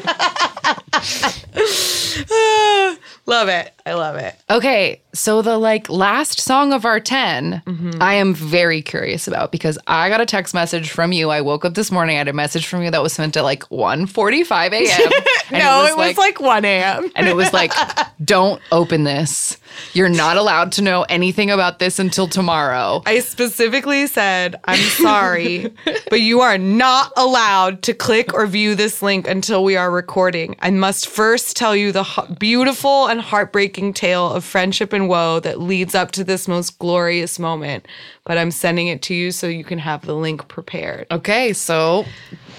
[3.27, 3.73] love it.
[3.89, 4.35] I love it.
[4.51, 8.03] Okay, so the like last song of our 10, Mm-hmm.
[8.03, 11.31] I am very curious about because I got a text message from you.
[11.31, 13.45] I woke up this morning, I had a message from you that was sent at
[13.45, 15.11] like 1:45 a.m.
[15.53, 17.11] no, it was, like, 1 a.m.
[17.17, 17.73] and it was like,
[18.25, 19.57] don't open this.
[19.93, 23.03] You're not allowed to know anything about this until tomorrow.
[23.07, 25.73] I specifically said, I'm sorry,
[26.11, 30.57] but you are not allowed to click or view this link until we are recording.
[30.61, 32.05] I must first tell you the
[32.39, 37.39] beautiful and heartbreaking tale of friendship and woe that leads up to this most glorious
[37.39, 37.87] moment.
[38.25, 41.07] But I'm sending it to you so you can have the link prepared.
[41.11, 42.05] Okay, so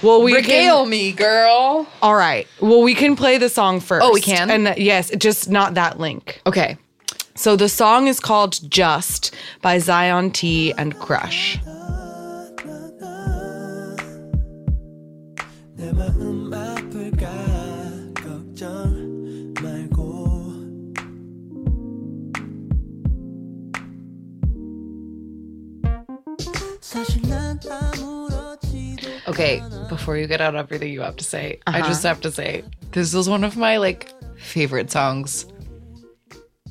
[0.02, 1.88] Well, we regale can, me, girl.
[2.02, 2.48] All right.
[2.62, 4.06] Well, we can play the song first.
[4.06, 4.50] Oh, we can?
[4.50, 6.42] And uh, yes, just not that link.
[6.46, 6.78] Okay.
[7.36, 11.58] So the song is called Just by Zion T and Crush.
[29.40, 31.88] Okay, before you get out everything you have to say, I Uh-huh.
[31.88, 35.46] just have to say this is one of my like favorite songs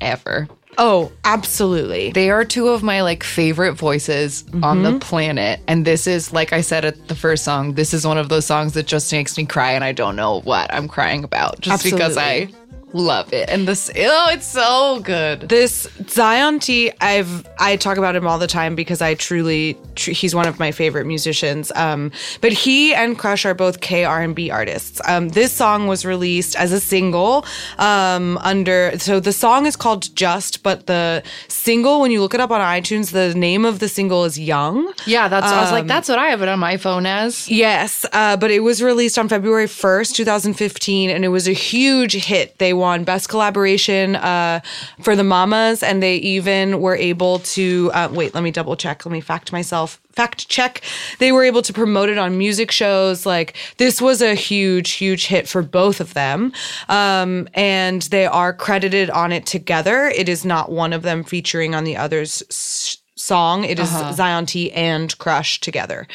[0.01, 0.47] ever.
[0.77, 2.11] Oh, absolutely.
[2.11, 4.83] They are two of my like favorite voices on Mm-hmm.
[4.83, 5.59] the planet.
[5.67, 8.45] And this is, like I said at the first song, this is one of those
[8.45, 11.59] songs that just makes me cry and I don't know what I'm crying about.
[11.59, 12.49] Just because I
[12.93, 13.49] love it.
[13.49, 15.41] And this, oh, it's so good.
[15.49, 20.11] This Zion T, I've I talk about him all the time because I truly tr-
[20.11, 21.71] he's one of my favorite musicians.
[21.75, 22.11] Um,
[22.41, 25.01] but he and Crush are both K R and B artists.
[25.07, 27.45] Um, this song was released as a single
[27.77, 32.39] um, under so the song is called Just, but the single when you look it
[32.39, 34.91] up on iTunes, the name of the single is Young.
[35.05, 35.45] Yeah, that's.
[35.47, 37.49] I was like, Um, that's what I have it on my phone as.
[37.49, 42.13] Yes, uh, but it was released on February 1st, 2015, and it was a huge
[42.13, 42.57] hit.
[42.57, 44.61] They won Best Collaboration uh,
[45.01, 47.91] for the MAMAs, and they even were able to.
[47.93, 49.05] Uh, wait, let me double check.
[49.05, 50.01] Let me fact myself.
[50.13, 50.81] Fact check.
[51.19, 53.25] They were able to promote it on music shows.
[53.25, 56.51] Like, this was a huge, huge hit for both of them.
[56.89, 60.07] Um, and they are credited on it together.
[60.07, 63.63] It is not one of them featuring on the other's s- song.
[63.63, 66.07] It is Zion T and Crush together.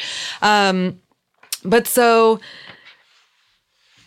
[0.42, 1.00] Um,
[1.64, 2.40] but so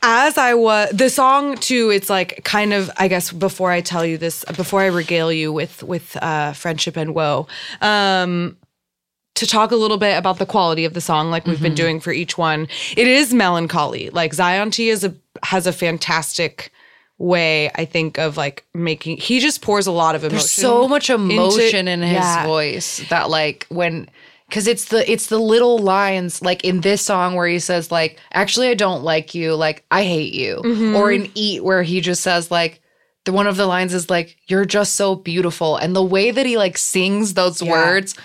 [0.02, 4.06] as I was the song too, it's like kind of I guess before I tell
[4.06, 7.48] you this, before I regale you with with uh, friendship and woe,
[7.82, 8.58] um,
[9.36, 12.00] to talk a little bit about the quality of the song, like we've been doing
[12.00, 12.68] for each one.
[12.96, 14.10] It is melancholy.
[14.10, 16.72] Like Zion T is a has a fantastic
[17.20, 19.18] way I think of like making.
[19.18, 20.38] He just pours a lot of emotion.
[20.38, 22.46] There's so much into- emotion in his yeah.
[22.46, 24.10] voice that like when
[24.50, 28.20] because it's the it's the little lines like in this song where he says like
[28.34, 30.96] actually I don't like you like I hate you Mm-hmm.
[30.96, 32.82] or in Eat where he just says like
[33.26, 36.46] the one of the lines is like you're just so beautiful and the way that
[36.46, 37.72] he like sings those Yeah.
[37.72, 38.16] words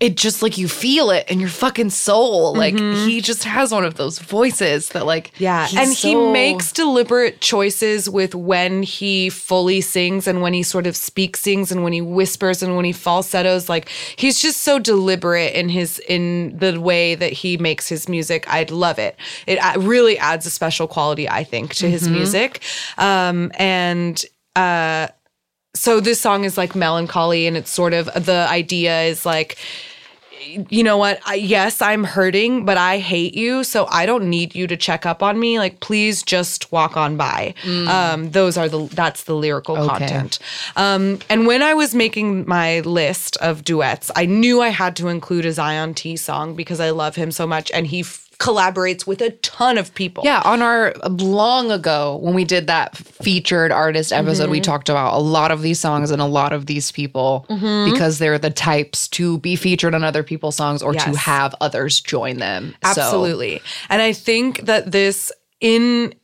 [0.00, 3.84] it just like you feel it in your fucking soul like he just has one
[3.84, 5.42] of those voices that like Mm-hmm.
[5.42, 10.86] Yeah, and he makes deliberate choices with when he fully sings and when he sort
[10.86, 13.68] of speaks sings and when he whispers and when he falsettos.
[13.68, 18.48] Like he's just so deliberate in his in the way that he makes his music.
[18.48, 19.16] I'd love it.
[19.46, 22.62] It really adds a special quality, I think, to his music.
[22.96, 24.24] Um, and
[24.56, 25.08] uh,
[25.74, 29.56] so this song is like melancholy, and it's sort of the idea is like
[30.70, 31.20] you know what?
[31.24, 35.06] I, yes, I'm hurting, but I hate you, so I don't need you to check
[35.06, 35.58] up on me.
[35.58, 37.54] Like, please just walk on by.
[37.66, 39.88] Um, those are the that's the lyrical Okay.
[40.06, 40.38] content.
[40.76, 45.08] Um, and when I was making my list of duets, I knew I had to
[45.08, 49.06] include a Zion T song because I love him so much, and he f- collaborates
[49.06, 50.22] with a ton of people.
[50.24, 54.50] Yeah, on our long ago when we did that featured artist episode, Mm-hmm.
[54.52, 57.92] we talked about a lot of these songs and a lot of these people Mm-hmm.
[57.92, 62.00] because they're the types to be featured on other people's songs or to have others
[62.00, 62.74] join them.
[62.92, 63.60] So- Absolutely.
[63.88, 65.30] And I think that this
[65.60, 66.14] in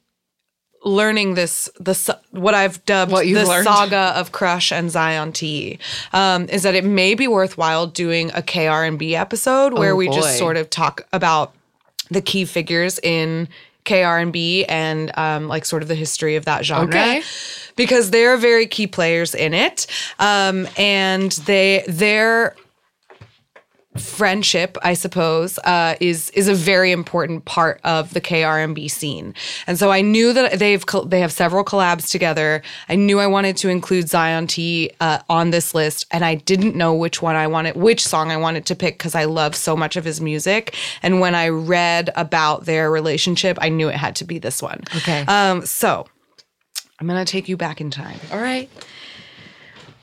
[0.83, 3.65] learning this the what I've dubbed What the learned.
[3.67, 5.79] saga of Crush and Zion T
[6.15, 10.39] um, is that it may be worthwhile doing a KR&B episode where Oh, we just
[10.39, 11.55] sort of talk about
[12.11, 13.49] the key figures in
[13.85, 16.89] KR&B and um, like sort of the history of that genre.
[16.89, 17.23] Okay.
[17.77, 19.87] Because they're very key players in it.
[20.19, 22.55] Um, and they they're
[24.01, 29.35] friendship, I suppose, uh, is is a very important part of the KR&B scene.
[29.67, 32.63] And so I knew that they've they have several collabs together.
[32.89, 36.75] I knew I wanted to include Zion T uh, on this list, and I didn't
[36.75, 39.77] know which one I wanted, which song I wanted to pick because I love so
[39.77, 40.75] much of his music.
[41.03, 44.81] And when I read about their relationship, I knew it had to be this one.
[44.97, 45.25] Okay.
[45.27, 45.65] Um.
[45.67, 46.07] So
[46.99, 48.69] I'm gonna take you back in time All right.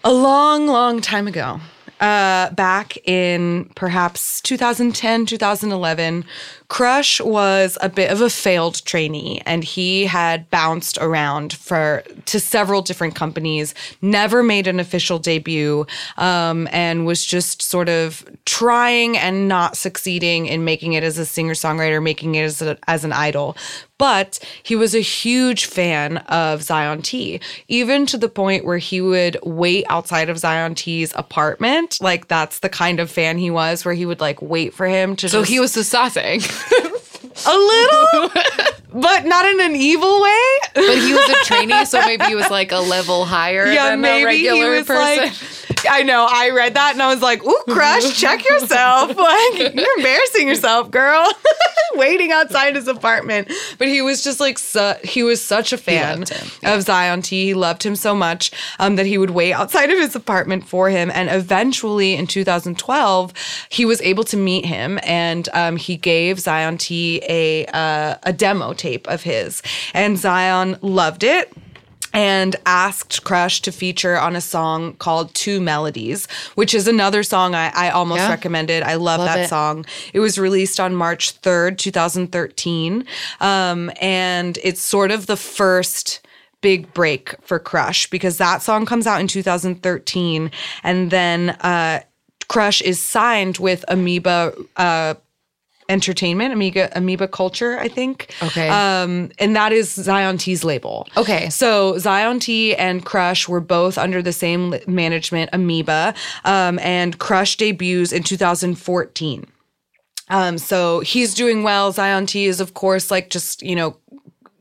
[0.04, 1.60] a long, long time ago,
[2.00, 6.26] uh, back in perhaps 2010, 2011,
[6.70, 12.40] Crush was a bit of a failed trainee and he had bounced around for to
[12.40, 15.86] several different companies, never made an official debut,
[16.18, 21.26] um, and was just sort of trying and not succeeding in making it as a
[21.26, 23.56] singer-songwriter, making it as, a, as an idol
[23.98, 29.02] but he was a huge fan of Zion T, even to the point where he
[29.02, 32.00] would wait outside of Zion T's apartment.
[32.00, 35.16] Like that's the kind of fan he was, where he would like wait for him
[35.18, 35.30] to.
[35.30, 36.42] So just, he was the sassing,
[37.48, 38.32] a little,
[39.02, 40.44] but not in an evil way.
[40.74, 44.02] but he was a trainee, so maybe he was like a level higher Yeah, than
[44.02, 45.26] maybe a regular he was person.
[45.26, 45.34] like.
[45.90, 46.28] I know.
[46.30, 49.16] I read that and I was like, "Ooh, crush, check yourself.
[49.28, 51.28] Like you're embarrassing yourself, girl."
[51.96, 56.24] Waiting outside his apartment, but he was just like, su- he was such a fan
[56.24, 56.48] him.
[56.64, 57.46] of Zion T.
[57.46, 60.90] He loved him so much um, that he would wait outside of his apartment for
[60.90, 61.10] him.
[61.12, 63.34] And eventually, in 2012,
[63.70, 68.34] he was able to meet him, and um, he gave Zion T a uh, a
[68.34, 69.64] demo tape of his,
[69.94, 71.52] and Zion loved it
[72.18, 77.54] and asked Crush to feature on a song called Two Melodies, which is another song
[77.54, 78.30] I, I almost Yeah.
[78.30, 78.82] recommended.
[78.82, 79.48] I love, Love that it.
[79.50, 79.86] song.
[80.14, 83.06] It was released on March 3rd, 2013.
[83.40, 86.22] Um, and it's sort of the first
[86.62, 90.50] big break for Crush because that song comes out in 2013
[90.84, 92.00] and then uh
[92.50, 95.14] Crush is signed with Amoeba uh
[95.90, 98.34] Entertainment, Amoeba Amoeba Culture, I think.
[98.42, 98.70] Okay.
[98.70, 101.08] Um and that is Zion T's label.
[101.16, 101.50] Okay.
[101.50, 106.14] So Zion T and Crush were both under the same management, Amoeba,
[106.46, 109.46] um, and Crush debuts in 2014.
[110.30, 111.92] Um, so he's doing well.
[111.92, 113.98] Zion T is, of course, like just you know,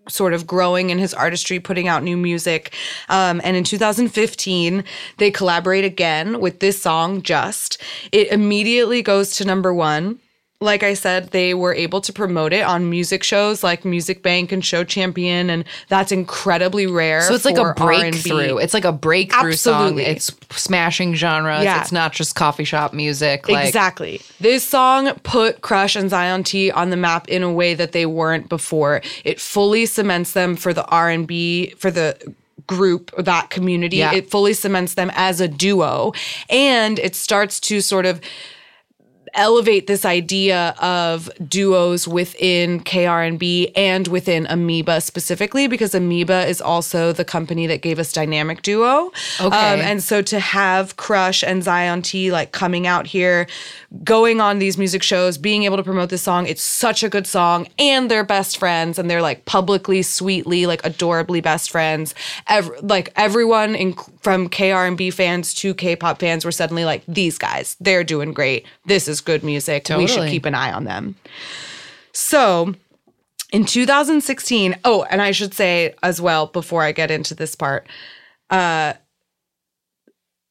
[0.09, 2.73] sort of growing in his artistry, putting out new music.
[3.09, 4.85] Um, and in 2015,
[5.19, 7.83] they collaborate again with this song, Just.
[8.13, 10.21] It immediately goes to number one.
[10.59, 14.53] Like I said, they were able to promote it on music shows like Music Bank
[14.53, 17.21] and Show Champion, and that's incredibly rare.
[17.21, 18.11] So it's like a for R&B.
[18.11, 18.57] breakthrough.
[18.57, 20.05] It's like a breakthrough Absolutely.
[20.05, 20.13] song.
[20.13, 21.65] It's smashing genres.
[21.65, 21.83] Yeah.
[21.83, 23.49] It's not just coffee shop music.
[23.49, 24.23] Like, exactly.
[24.41, 28.07] This song put Crush and Zion T on the map in a way that they
[28.07, 29.03] weren't before.
[29.25, 32.17] It fully cements them for the R&B for the
[32.67, 33.99] group that community.
[33.99, 34.15] Yeah.
[34.15, 36.13] It fully cements them as a duo
[36.49, 38.21] and it starts to sort of
[39.37, 43.73] elevate this idea of duos within KR&B
[44.09, 49.13] within Amoeba specifically because Amoeba is also the company that gave us Dynamic Duo.
[49.41, 49.81] Um, Okay.
[49.83, 53.47] and so to have Crush and Zion T like coming out here,
[54.05, 57.27] going on these music shows, being able to promote this song, it's such a good
[57.27, 62.15] song and they're best friends and they're like publicly, sweetly, like adorably best friends.
[62.83, 68.05] Like everyone in, from KR&B fans to K-pop fans were suddenly like, these guys, they're
[68.05, 68.67] doing great.
[68.87, 69.85] This is good music.
[69.99, 71.17] We should keep an eye on them.
[72.13, 72.75] So
[73.53, 77.87] in 2016, oh, and I should say as well before I get into this part,
[78.49, 78.95] uh,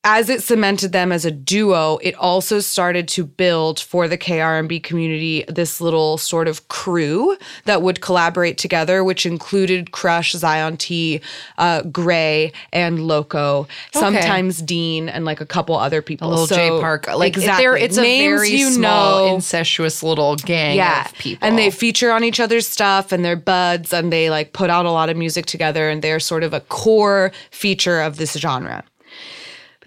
[0.08, 4.80] as it cemented them as a duo, it also started to build for the KR&B
[4.82, 7.36] community this little sort of crew
[7.66, 11.22] that would collaborate together, which included Crush, Zion T,
[11.58, 16.28] uh, Gray, and Loco, sometimes Dean, and like a couple other people.
[16.28, 17.08] a little So- J Park.
[17.08, 17.82] Like exactly.
[17.82, 19.36] it's a Names very you small, know.
[19.36, 21.06] incestuous little gang yeah.
[21.06, 21.48] of people.
[21.48, 24.86] And they feature on each other's stuff and they're buds and they like put out
[24.86, 28.84] a lot of music together and they're sort of a core feature of this genre.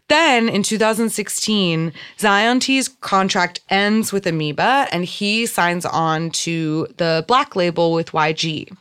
[0.09, 7.25] Then in 2016, Zion T's contract ends with Amoeba and he signs on to the
[7.29, 8.75] black label with YG.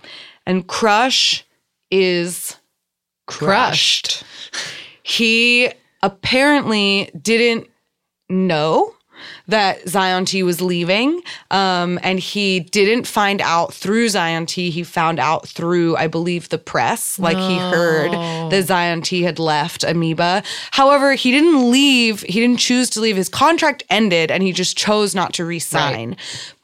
[0.46, 1.44] And Crush
[1.92, 2.56] is
[3.26, 4.24] crushed.
[5.04, 5.70] He
[6.02, 7.68] apparently didn't
[8.30, 8.94] know
[9.48, 11.22] that Zion T was leaving.
[11.52, 14.70] Um, and he didn't find out through Zion T.
[14.70, 17.18] He found out through, I believe, the press.
[17.18, 18.12] Like he heard
[18.52, 20.44] that Zion T had left Amoeba.
[20.72, 22.22] However, he didn't leave.
[22.22, 23.16] He didn't choose to leave.
[23.16, 26.18] His contract ended and he just chose not to resign.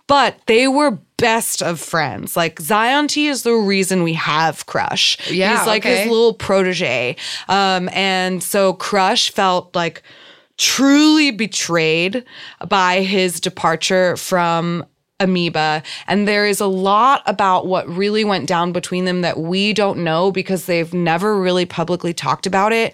[0.07, 2.36] But they were best of friends.
[2.36, 5.17] Like Zion T is the reason we have Crush.
[5.31, 6.01] Yeah, He's like okay.
[6.01, 7.15] his little protege.
[7.47, 10.03] Um, and so Crush felt like
[10.58, 12.24] truly betrayed
[12.68, 14.86] by his departure from
[15.20, 15.84] Amoeba.
[16.08, 20.04] And there is a lot about what really went down between them that we don't
[20.04, 22.93] know because they've never really publicly talked about it.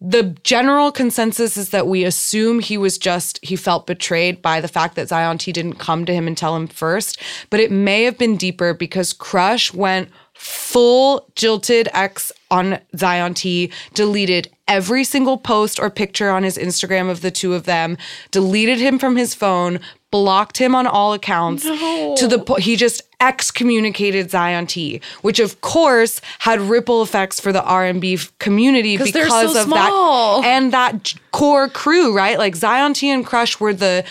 [0.00, 4.68] The general consensus is that we assume he was just, he felt betrayed by the
[4.68, 7.20] fact that Zion T didn't come to him and tell him first.
[7.48, 13.72] But it may have been deeper because Crush went full jilted ex on Zion T,
[13.94, 17.96] deleted every single post or picture on his Instagram of the two of them,
[18.30, 19.80] deleted him from his phone,
[20.10, 25.60] blocked him on all accounts to the point he just excommunicated Zion T, which of
[25.60, 30.42] course had ripple effects for the R&B community because so of small.
[30.42, 32.38] that and that core crew, right?
[32.38, 34.04] Like Zion T and Crush were the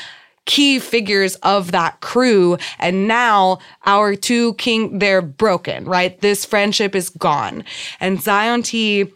[0.46, 6.96] key figures of that crew and now our two king they're broken right this friendship
[6.96, 7.64] is gone
[8.00, 9.12] and zion t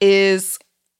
[0.00, 0.58] is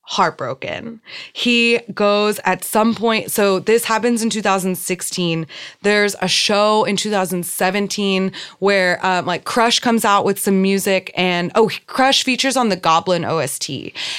[0.09, 1.03] heartbroken.
[1.35, 3.31] He goes at some point.
[3.31, 5.47] So this happens in 2016.
[5.83, 11.53] There's a show in 2017 where um, like Crush comes out with some music and
[11.55, 13.68] oh, Crush features on the Goblin OST.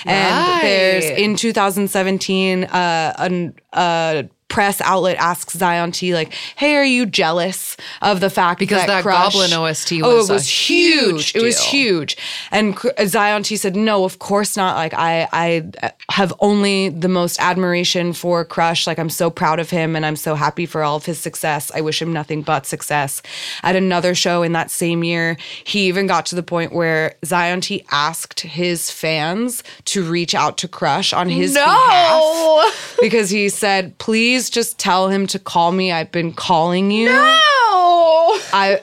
[0.06, 0.60] And Right.
[0.62, 7.06] there's in 2017 uh, an, a press outlet asks Zion T like, "Hey, are you
[7.06, 10.50] jealous of the fact Because that, that Crush- Goblin OST oh, was it a was
[10.50, 11.32] huge.
[11.32, 12.18] huge It was huge."
[12.52, 14.76] And Zion T said, "No, of course not.
[14.76, 18.88] Like I I have only the most admiration for Crush.
[18.88, 21.72] Like I'm so proud of him and I'm so happy for all of his success.
[21.74, 23.22] I wish him nothing but success."
[23.64, 27.62] At another show in that same year, he even got to the point where Zion
[27.62, 33.98] T asked his fans to reach out to Crush on his behalf because he said,
[34.00, 35.92] "Please just tell him to call me.
[35.92, 37.08] I've been calling you.
[37.08, 38.40] No.
[38.54, 38.82] I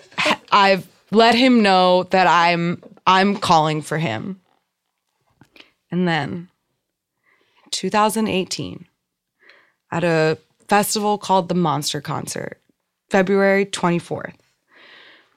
[0.50, 4.40] I've let him know that I'm I'm calling for him.
[5.92, 6.48] And then
[7.70, 8.86] 2018
[9.92, 10.38] at a
[10.68, 12.61] festival called the Monster Concert,
[13.09, 14.34] February 24th.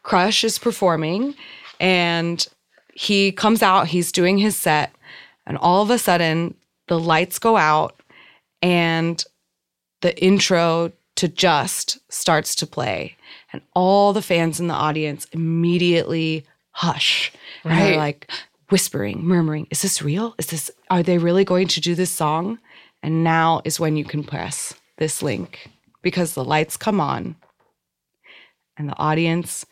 [0.01, 1.35] Crush is performing
[1.79, 2.47] and
[2.93, 4.91] he comes out, he's doing his set,
[5.45, 6.55] and all of a sudden
[6.87, 8.01] the lights go out
[8.61, 9.23] and
[10.01, 13.15] the intro to Just starts to play.
[13.51, 17.31] And all the fans in the audience immediately hush.
[17.63, 17.97] And they're Right.
[17.97, 18.31] like
[18.69, 20.35] whispering, murmuring, Is this real?
[20.37, 22.59] Is this, are they really going to do this song?
[23.01, 25.69] And now is when you can press this link
[26.01, 27.35] because the lights come on
[28.77, 29.65] and the audience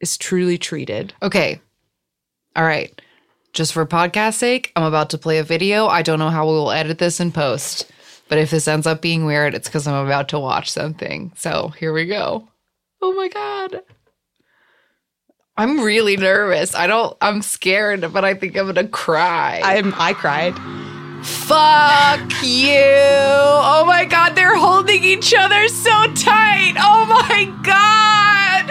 [0.00, 1.12] is truly treated.
[1.22, 1.60] Okay.
[2.56, 3.00] All right.
[3.52, 5.86] Just for podcast sake, I'm about to play a video.
[5.86, 7.90] I don't know how we will edit this in post,
[8.32, 11.32] but if this ends up being weird, it's because I'm about to watch something.
[11.36, 12.48] So here we go.
[13.02, 13.82] Oh my God.
[15.54, 16.74] I'm really nervous.
[16.74, 19.60] I don't, I'm scared, but I think I'm going to cry.
[19.62, 20.54] I'm, I cried.
[21.22, 22.80] Fuck you.
[22.80, 24.34] Oh my God.
[24.34, 26.72] They're holding each other so tight.
[26.78, 28.66] Oh my God.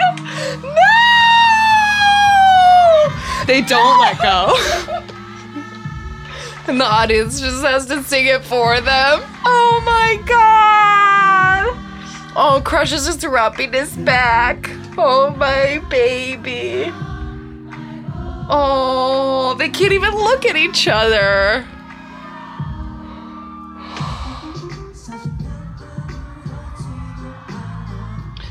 [3.38, 3.44] No.
[3.46, 5.02] They don't let go.
[6.68, 9.20] And the audience just has to sing it for them.
[9.44, 11.76] Oh my god!
[12.36, 14.70] Oh, Crush is just rubbing his back.
[14.96, 16.92] Oh my baby.
[18.48, 21.66] Oh, they can't even look at each other.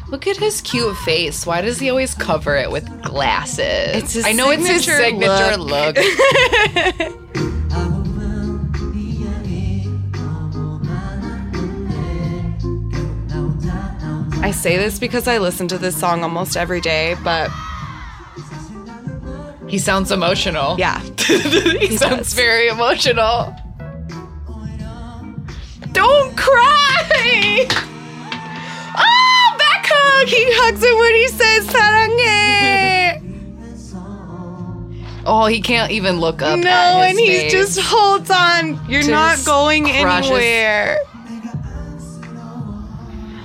[0.10, 1.46] Look at his cute face.
[1.46, 3.96] Why does he always cover it with glasses?
[3.96, 7.38] It's his I know it's his signature signature look.
[14.43, 17.51] I say this because I listen to this song almost every day, but
[19.69, 20.77] He sounds emotional.
[20.79, 21.01] yeah.
[21.19, 22.33] he, sounds does.
[22.35, 23.55] very emotional.
[25.93, 27.67] Don't cry!
[28.99, 30.29] Oh, back hug!
[30.29, 33.23] He hugs it when he says 사랑해.
[35.29, 36.59] Oh, he can't even look up.
[36.61, 37.53] No, at his and he face.
[37.53, 38.79] just holds on.
[38.89, 40.31] You're To not his going crushes.
[40.31, 40.99] anywhere.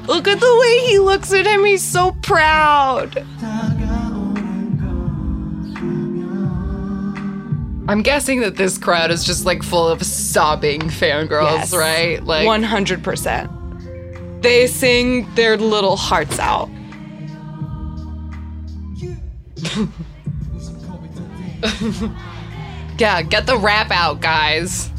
[0.07, 1.65] Look at the way he looks at him.
[1.65, 3.25] He's so proud.
[7.89, 11.73] I'm guessing that this crowd is just like full of sobbing fangirls, Yes.
[11.75, 12.23] right?
[12.23, 14.43] Like 100%.
[14.43, 16.69] They sing their little hearts out.
[22.99, 24.91] Yeah, get the rap out, guys.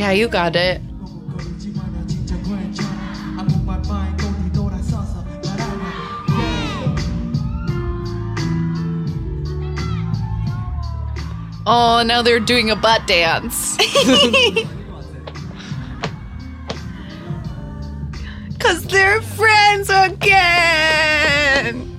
[0.00, 0.80] Yeah, you got it.
[11.66, 13.76] Oh, now they're doing a butt dance.
[18.58, 21.89] Cause they're friends again.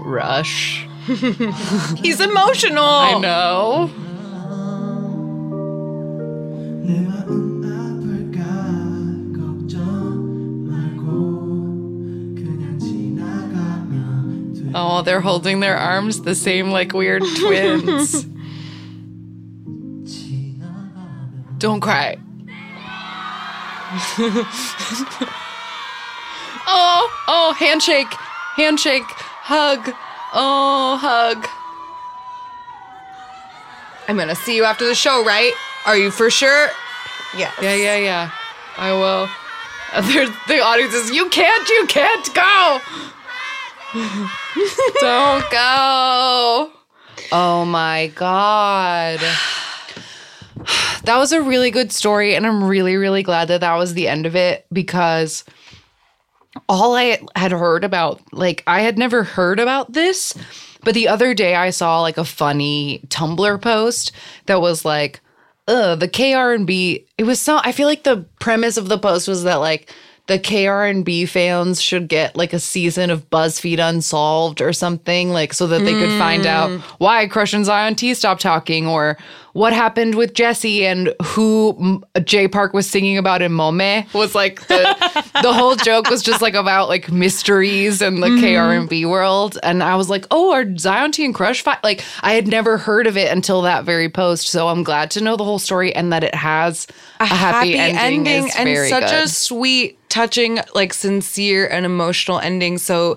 [0.00, 0.86] Don't rush.
[1.06, 2.84] He's emotional.
[2.84, 3.90] I know.
[14.72, 18.24] Oh, they're holding their arms the same like weird twins.
[21.58, 22.16] Don't cry.
[26.66, 28.12] oh, oh, handshake,
[28.54, 29.04] handshake
[29.50, 29.92] hug.
[30.32, 31.44] Oh, hug.
[34.06, 35.52] I'm gonna see you after the show, right?
[35.86, 36.68] Are you for sure?
[37.36, 37.52] Yes.
[37.60, 38.30] Yeah, yeah, yeah.
[38.76, 39.28] I will.
[40.12, 42.80] There's the audience is, you can't, you can't go.
[45.00, 46.70] Don't go.
[47.32, 49.20] Oh my God.
[51.04, 52.34] That was a really good story.
[52.34, 55.44] And I'm really, really glad that that was the end of it because
[56.68, 60.34] all I had heard about, like, I had never heard about this.
[60.82, 64.12] But the other day I saw like a funny Tumblr post
[64.46, 65.20] that was like,
[65.68, 69.44] uh, the KR&B, it was so, I feel like the premise of the post was
[69.44, 69.92] that like
[70.30, 75.66] the KR&B fans should get like a season of BuzzFeed Unsolved or something, like so
[75.66, 76.80] that they could find out mm.
[76.98, 79.18] why Crush and Zion T stopped talking or
[79.54, 84.66] what happened with Jesse and who Jay Park was singing about in Mommae was like
[84.68, 88.22] the the whole joke was just like about like mysteries mm-hmm.
[88.22, 91.80] and the KR&B world and I was like, "Oh, are Zion T and Crush fi-?
[91.82, 94.46] like I had never heard of it until that very post.
[94.46, 96.86] So I'm glad to know the whole story and that it has
[97.18, 99.24] a, happy, ending, is and such good.
[99.24, 102.76] a sweet, touching, like sincere and emotional ending.
[102.76, 103.16] So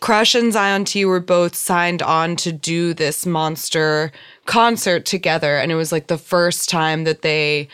[0.00, 4.12] Crush and Zion T were both signed on to do this monster
[4.44, 5.56] concert together.
[5.56, 7.68] And it was like the first time that they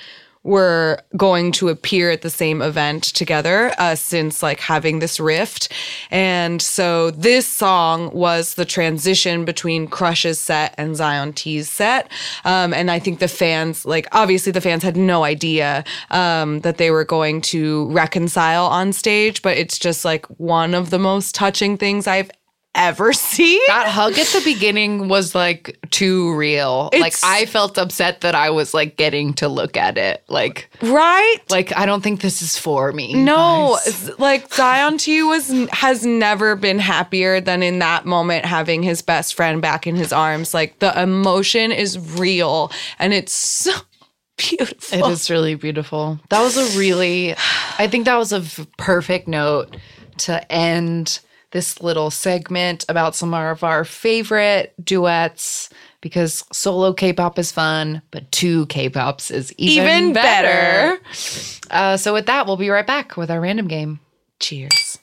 [0.45, 5.73] were going to appear at the same event together uh, since like having this rift.
[6.11, 12.11] And so this song was the transition between Crush's set and Zion T's set.
[12.45, 16.77] Um, and I think the fans, like obviously the fans had no idea um, that
[16.77, 21.35] they were going to reconcile on stage, but it's just like one of the most
[21.35, 22.31] touching things I've
[22.75, 23.61] ever seen.
[23.69, 26.91] that hug at the beginning was like too real.
[26.93, 30.25] like I felt upset that I was like getting to look at it.
[30.29, 31.39] Like right?
[31.51, 33.15] like I don't think this is for me.
[33.15, 34.09] No, guys.
[34.09, 39.03] it's like Zion T was has never been happier than in that moment having his
[39.03, 40.55] best friend back in his arms.
[40.55, 43.73] Like the emotion is real and it's so
[44.37, 44.99] beautiful.
[44.99, 46.19] It is really beautiful.
[46.31, 47.35] That was a really,
[47.79, 48.43] I think that was a
[48.79, 49.77] perfect note
[50.19, 51.21] to end
[51.55, 58.31] this little segment about some of our favorite duets because solo K-pop is fun, but
[58.33, 60.99] two K-pops is even, Even better.
[60.99, 61.61] better.
[61.71, 64.01] Uh, so with that, we'll be right back with our random game.
[64.41, 64.99] Cheers.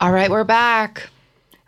[0.00, 1.08] All right, we're back.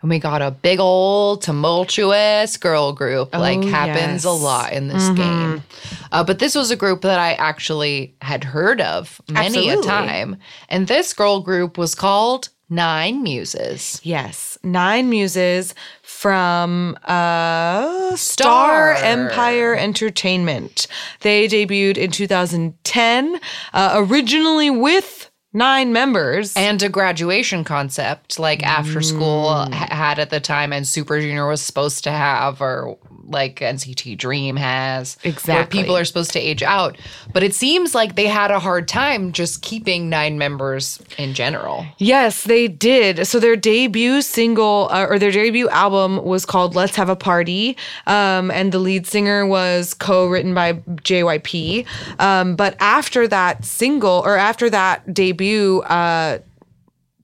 [0.01, 3.33] And we got a big old tumultuous girl group.
[3.33, 5.63] like Oh, happens a lot in this game.
[6.11, 9.79] Uh, but this was a group that I actually had heard of many Absolutely.
[9.79, 10.35] a time.
[10.67, 14.01] And this girl group was called Nine Muses.
[14.03, 19.03] Yes, Nine Muses from uh, Star Star.
[19.03, 20.87] Empire Entertainment.
[21.21, 23.39] They debuted in 2010,
[23.73, 26.55] uh, originally with nine members.
[26.55, 29.73] And a graduation concept like after school Mm.
[29.73, 32.97] had at the time and Super Junior was supposed to have or
[33.33, 35.17] like NCT Dream has.
[35.23, 35.81] Where Exactly.
[35.81, 36.97] people are supposed to age out.
[37.33, 41.85] But it seems like they had a hard time just keeping nine members in general.
[41.97, 43.27] Yes, they did.
[43.27, 47.75] So their debut single uh, or their debut album was called "Let's Have a Party,"
[48.07, 51.85] um, and the lead singer was co-written by JYP.
[52.19, 56.39] Um, but after that single or after that debut, uh,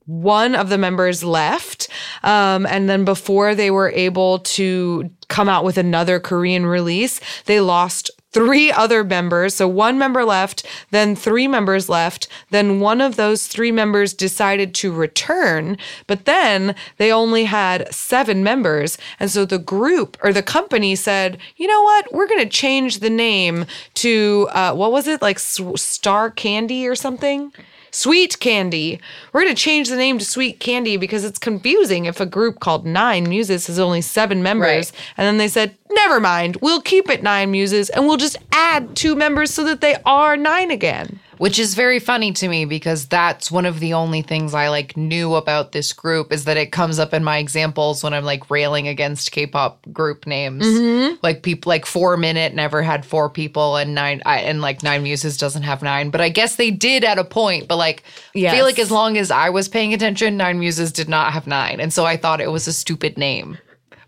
[0.09, 1.87] one of the members left.
[2.23, 7.61] Um, and then before they were able to come out with another Korean release, they
[7.61, 9.55] lost three other members.
[9.55, 12.27] So one member left, then three members left.
[12.49, 18.43] Then one of those three members decided to return, but then they only had seven
[18.43, 18.97] members.
[19.19, 22.13] And so the group or the company said, you know what?
[22.13, 25.21] We're going to change the name to, uh, what was it?
[25.21, 27.51] Like Star Candy or something?
[27.91, 28.99] Sweet Candy.
[29.33, 32.59] We're going to change the name to Sweet Candy because it's confusing if a group
[32.59, 34.91] called Nine Muses has only seven members.
[34.91, 35.01] Right.
[35.17, 38.95] And then they said, never mind, we'll keep it Nine Muses and we'll just add
[38.95, 41.19] two members so that they are nine again.
[41.39, 44.97] Which is very funny to me because that's one of the only things I like
[44.97, 48.51] knew about this group is that it comes up in my examples when I'm like
[48.51, 50.65] railing against K-pop group names.
[50.65, 51.15] Mm-hmm.
[51.23, 55.03] Like people like 4 Minute never had four people and nine I, and like Nine
[55.03, 58.03] Muses doesn't have nine, but I guess they did at a point, but like
[58.35, 61.47] I feel like as long as I was paying attention, Nine Muses did not have
[61.47, 61.79] nine.
[61.79, 63.57] And so I thought it was a stupid name.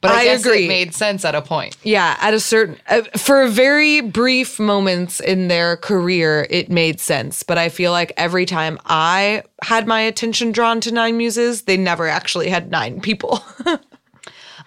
[0.02, 0.66] But I, I agree.
[0.66, 1.78] it made sense at a point.
[1.84, 7.44] Yeah, at a certain, uh, for very brief moments in their career, it made sense.
[7.44, 11.78] But I feel like every time I had my attention drawn to Nine Muses, they
[11.78, 13.44] never actually had nine people.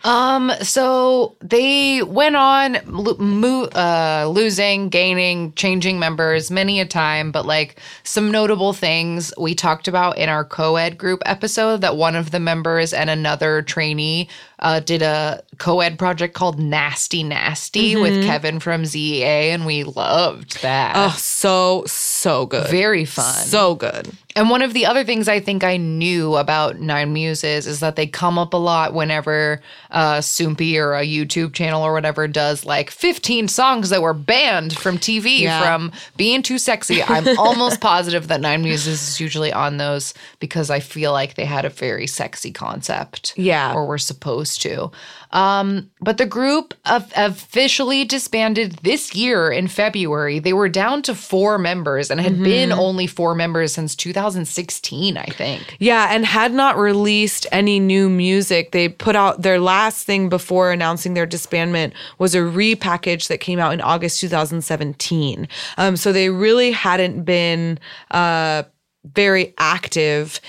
[0.05, 7.33] Um, so they went on lo- mo- uh, losing, gaining, changing members many a time,
[7.33, 12.17] but like some notable things we talked about in our co-ed group episode that one
[12.17, 14.29] of the members and another trainee
[14.65, 20.61] uh, did a co-ed project called Nasty Nasty with Kevin from ZE:A, and we loved
[20.63, 20.95] that.
[20.97, 22.69] oh, so, so good.
[22.71, 23.33] Very fun.
[23.47, 24.11] So good.
[24.37, 27.95] And one of the other things I think I knew about Nine Muses is that
[27.95, 29.61] they come up a lot whenever
[29.93, 34.77] uh, Soompi or a YouTube channel or whatever does like 15 songs that were banned
[34.77, 35.63] from TV Yeah.
[35.63, 37.01] from being too sexy.
[37.01, 41.45] I'm almost positive that Nine Muses is usually on those because I feel like they
[41.45, 43.35] had a very sexy concept.
[43.37, 43.73] Yeah.
[43.73, 44.91] Or were supposed used to.
[45.37, 50.39] Um, but the group of officially disbanded this year in February.
[50.39, 55.25] They were down to four members and had been only four members since 2016, I
[55.27, 55.77] think.
[55.81, 58.71] Yeah, and had not released any new music.
[58.71, 63.59] They put out their last thing before announcing their disbandment was a repackage that came
[63.59, 65.49] out in August 2017.
[65.79, 67.79] Um, so they really hadn't been
[68.13, 68.65] uh,
[69.05, 70.41] very active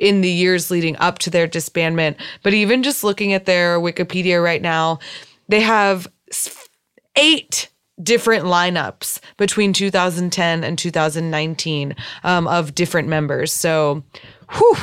[0.00, 2.16] in the years leading up to their disbandment.
[2.42, 4.98] But even just looking at their Wikipedia right now,
[5.48, 6.08] they have
[7.16, 7.68] eight
[8.02, 11.94] different lineups between 2010 and 2019
[12.24, 13.52] um, of different members.
[13.52, 14.02] So,
[14.52, 14.76] whew,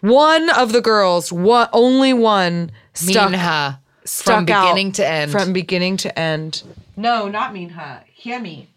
[0.00, 5.32] one of the girls, one, only one stuck, Minha, stuck from out beginning to end.
[5.32, 6.62] From beginning to end.
[6.96, 8.04] No, not Minha.
[8.22, 8.68] Hiemi.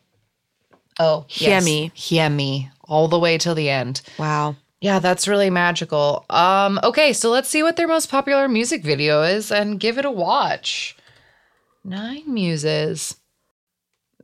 [0.99, 1.93] oh, Hiemi.
[1.93, 4.01] Hiemi, all the way till the end.
[4.17, 4.57] Wow.
[4.81, 6.25] Yeah, that's really magical.
[6.29, 10.05] Um, okay, so let's see what their most popular music video is and give it
[10.05, 10.95] a watch.
[11.83, 13.15] Nine Muses.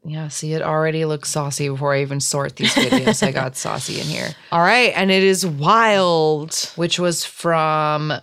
[0.06, 3.26] Yeah, see, it already looks saucy before I even sort these videos.
[3.26, 6.54] I got saucy in here, All right, and it is wild.
[6.76, 8.14] which was from.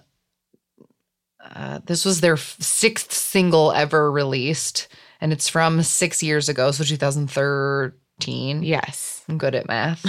[1.54, 4.86] Uh, this was their sixth single ever released,
[5.20, 8.62] and it's from six years ago, so 2013.
[8.62, 9.24] Yes.
[9.28, 10.06] I'm good at math.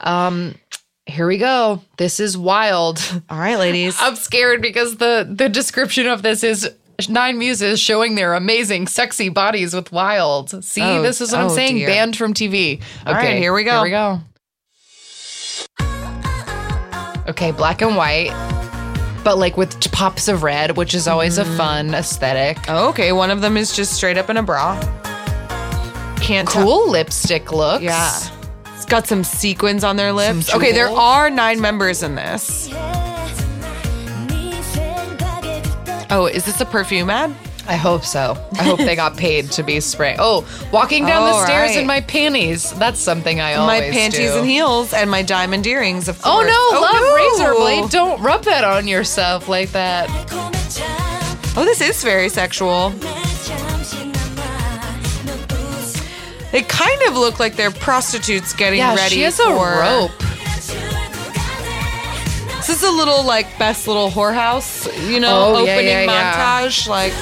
[0.06, 0.54] um,
[1.10, 1.82] here we go.
[1.96, 2.98] This is wild.
[3.28, 3.96] All right, ladies.
[4.00, 6.70] I'm scared because the the description of this is
[7.08, 10.64] nine muses showing their amazing sexy bodies with wild.
[10.64, 11.76] See, Oh, this is what I'm oh, saying.
[11.76, 11.88] dear.
[11.88, 12.80] Banned from TV.
[13.02, 13.72] Okay, right, here we go.
[13.72, 14.20] Here we go.
[17.28, 18.30] Okay, black and white,
[19.22, 21.52] but like with pops of red, which is always Mm-hmm.
[21.52, 22.68] a fun aesthetic.
[22.68, 24.78] okay, one of them is just straight up in a bra.
[26.20, 26.48] Can't.
[26.48, 27.82] Cool lipstick looks.
[27.82, 28.20] Yeah.
[28.90, 30.52] Got some sequins on their lips.
[30.52, 32.68] Okay, there are nine members in this.
[36.12, 37.32] Oh, is this a perfume ad?
[37.68, 38.36] I hope so.
[38.54, 40.16] I hope they got paid to be spraying.
[40.18, 41.78] Oh, walking down the Oh, stairs right.
[41.78, 42.72] in my panties.
[42.80, 44.38] That's something I my always panties do.
[44.38, 46.34] and heels and my diamond earrings, of course.
[46.34, 46.40] Oh
[46.72, 47.46] no, love oh, no.
[47.46, 47.90] razor blade.
[47.92, 50.08] Don't rub that on yourself like that.
[51.56, 52.92] Oh, this is very sexual.
[56.52, 60.10] They kind of look like they're prostitutes getting Yeah, ready she has for a rope.
[62.56, 66.62] This is a little like best little whorehouse, you know, Oh, opening yeah, yeah.
[66.66, 66.86] montage.
[66.88, 67.12] Like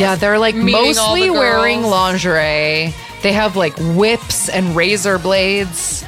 [0.00, 2.94] Yeah, they're like mostly the wearing lingerie.
[3.22, 6.04] They have like whips and razor blades.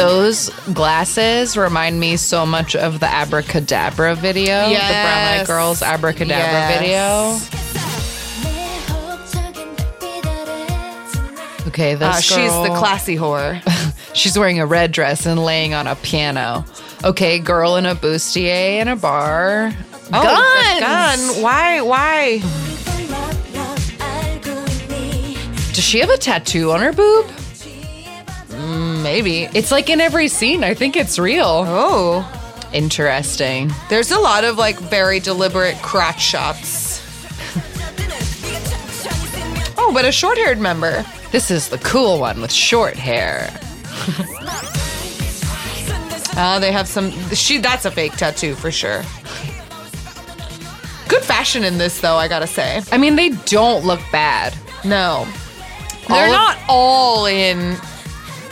[0.00, 6.38] Those glasses remind me so much of the Abracadabra video, the Brown Eyed Girls Abracadabra
[6.38, 7.48] Yes.
[7.50, 7.68] video.
[11.68, 13.60] Okay, this uh, she's the classy whore.
[14.14, 16.64] She's wearing a red dress and laying on a piano.
[17.04, 19.70] Okay, girl in a bustier in a bar.
[20.12, 21.42] Oh, the gun.
[21.42, 21.80] Why?
[21.80, 22.38] Why?
[25.74, 27.30] Does she have a tattoo on her boob?
[29.02, 29.44] Maybe.
[29.54, 30.62] It's like in every scene.
[30.64, 31.64] I think it's real.
[31.66, 32.36] Oh,
[32.72, 33.72] Interesting.
[33.88, 37.00] there's a lot of like very deliberate crotch shots.
[39.78, 41.04] oh, but a short-haired member.
[41.32, 43.48] This is the cool one with short hair.
[46.36, 47.10] Uh, they have some.
[47.34, 47.58] She.
[47.58, 49.02] That's a fake tattoo for sure.
[51.08, 52.16] Good fashion in this, though.
[52.16, 52.82] I gotta say.
[52.92, 54.54] I mean, they don't look bad.
[54.84, 55.26] No,
[56.08, 57.76] they're of- not all in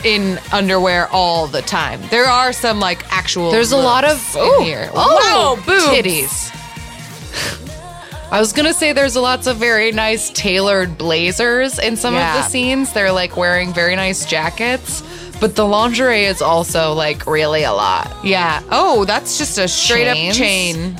[0.05, 2.01] in underwear all the time.
[2.09, 3.51] There are some like actual.
[3.51, 4.89] There's a lot of in here.
[4.93, 5.83] Oh, wow, boobs.
[5.85, 6.55] titties.
[8.31, 12.37] I was gonna say there's lots of very nice tailored blazers in some Yeah.
[12.37, 12.93] of the scenes.
[12.93, 15.01] They're like wearing very nice jackets,
[15.39, 18.11] but the lingerie is also like really a lot.
[18.23, 18.61] Yeah.
[18.69, 20.35] Oh, that's just a straight Chains?
[20.35, 20.97] up chain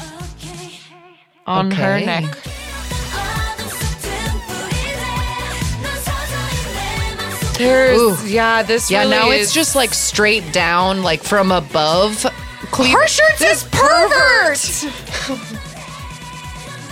[1.45, 2.25] on her neck.
[7.59, 8.27] There's Ooh.
[8.27, 8.63] yeah.
[8.63, 12.25] This Yeah, really now is- it's just like straight down, like from above.
[12.71, 14.59] Cle- her shirt says pervert.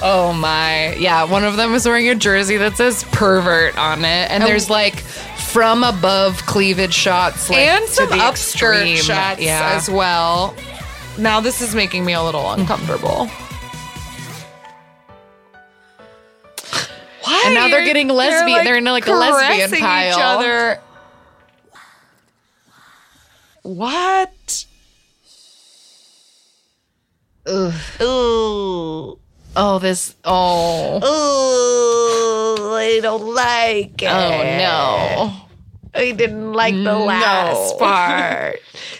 [0.01, 0.93] Oh my.
[0.95, 4.29] Yeah, one of them is wearing a jersey that says pervert on it.
[4.29, 8.97] And there's like from above cleavage shots like, and to some the upskirt extreme.
[8.97, 9.73] shots yeah.
[9.75, 10.55] as well.
[11.17, 13.27] Now this is making me a little uncomfortable.
[17.47, 20.13] And now they're getting lesbian- they're in, like, a lesbian pile.
[20.13, 20.79] Each other.
[23.63, 24.65] What?
[27.45, 27.73] Ugh.
[28.01, 29.19] Ooh.
[29.55, 30.15] Oh, this.
[30.23, 30.97] Oh.
[31.03, 34.07] Ooh, I don't like it.
[34.09, 35.33] Oh no.
[35.95, 37.05] I didn't like the No.
[37.05, 38.57] last part.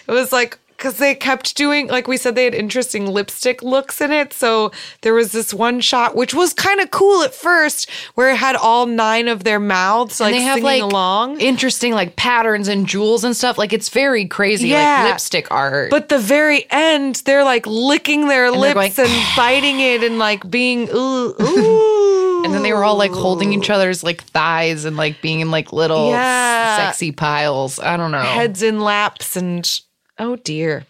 [0.08, 4.00] It was like because they kept doing, like we said, they had interesting lipstick looks
[4.00, 4.32] in it.
[4.32, 4.72] So
[5.02, 8.56] there was this one shot, which was kind of cool at first, where it had
[8.56, 11.42] all nine of their mouths like they have singing like along.
[11.42, 13.58] interesting like patterns and jewels and stuff.
[13.58, 15.02] Like it's very crazy, Yeah.
[15.04, 15.90] like lipstick art.
[15.90, 20.20] But the very end, they're like licking their they're lips going, and biting it and
[20.20, 22.44] like being ooh ooh.
[22.46, 25.50] and then they were all like holding each other's like thighs and like being in
[25.50, 26.78] like little Yeah.
[26.78, 27.80] sexy piles.
[27.80, 28.22] I don't know.
[28.22, 29.68] heads in laps and
[30.20, 30.86] oh dear.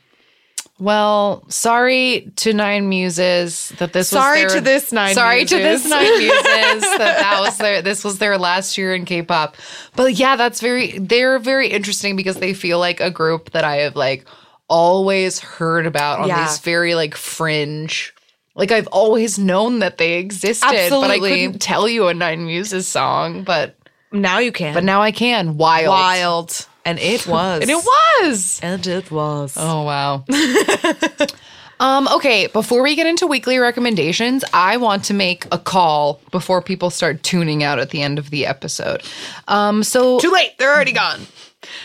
[0.79, 5.57] Well, sorry to Nine Muses that this Sorry was their, to this Nine sorry to
[5.57, 9.55] this Nine Muses that that was their this was their last year in K-pop.
[9.95, 13.77] But yeah, that's very they're very interesting because they feel like a group that I
[13.77, 14.27] have like
[14.67, 16.45] always heard about on Yeah.
[16.45, 18.13] these very like fringe.
[18.53, 21.29] Like I've always known that they existed, but I Absolutely.
[21.47, 23.43] couldn't tell you a Nine Muses song.
[23.43, 23.75] But
[24.11, 24.75] Now you can.
[24.75, 25.57] but now I can.
[25.57, 26.67] Wild, wild.
[26.87, 27.61] And it was.
[27.61, 27.83] and it
[28.21, 28.59] was.
[28.63, 29.53] And it was.
[29.57, 30.23] Oh wow.
[31.79, 36.61] um okay, before we get into weekly recommendations, I want to make a call before
[36.61, 39.03] people start tuning out at the end of the episode.
[39.47, 40.57] Um so Too late.
[40.57, 41.27] They're already gone.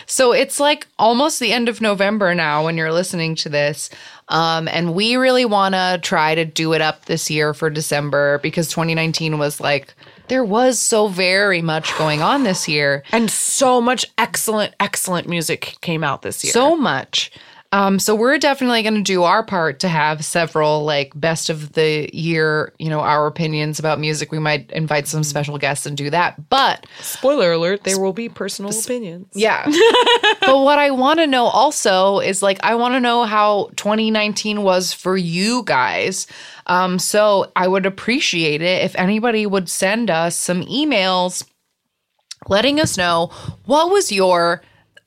[0.05, 3.89] so it's like almost the end of November now when you're listening to this.
[4.29, 8.39] Um, and we really want to try to do it up this year for December
[8.41, 9.93] because 2019 was like,
[10.27, 13.03] there was so very much going on this year.
[13.11, 16.53] And so much excellent, excellent music came out this year.
[16.53, 17.31] So much.
[17.73, 21.73] Um, so we're definitely going to do our part to have several like best of
[21.73, 24.31] the year, you know, our opinions about music.
[24.31, 26.49] We might invite some special guests and do that.
[26.49, 29.25] But spoiler alert, there will be personal opinions.
[29.33, 29.65] yeah.
[30.41, 34.61] but what I want to know also is like I want to know how 2019
[34.61, 36.27] was for you guys.
[36.67, 41.43] Um, so I would appreciate it if anybody would send us some emails
[42.47, 43.31] letting us know
[43.65, 44.61] what was your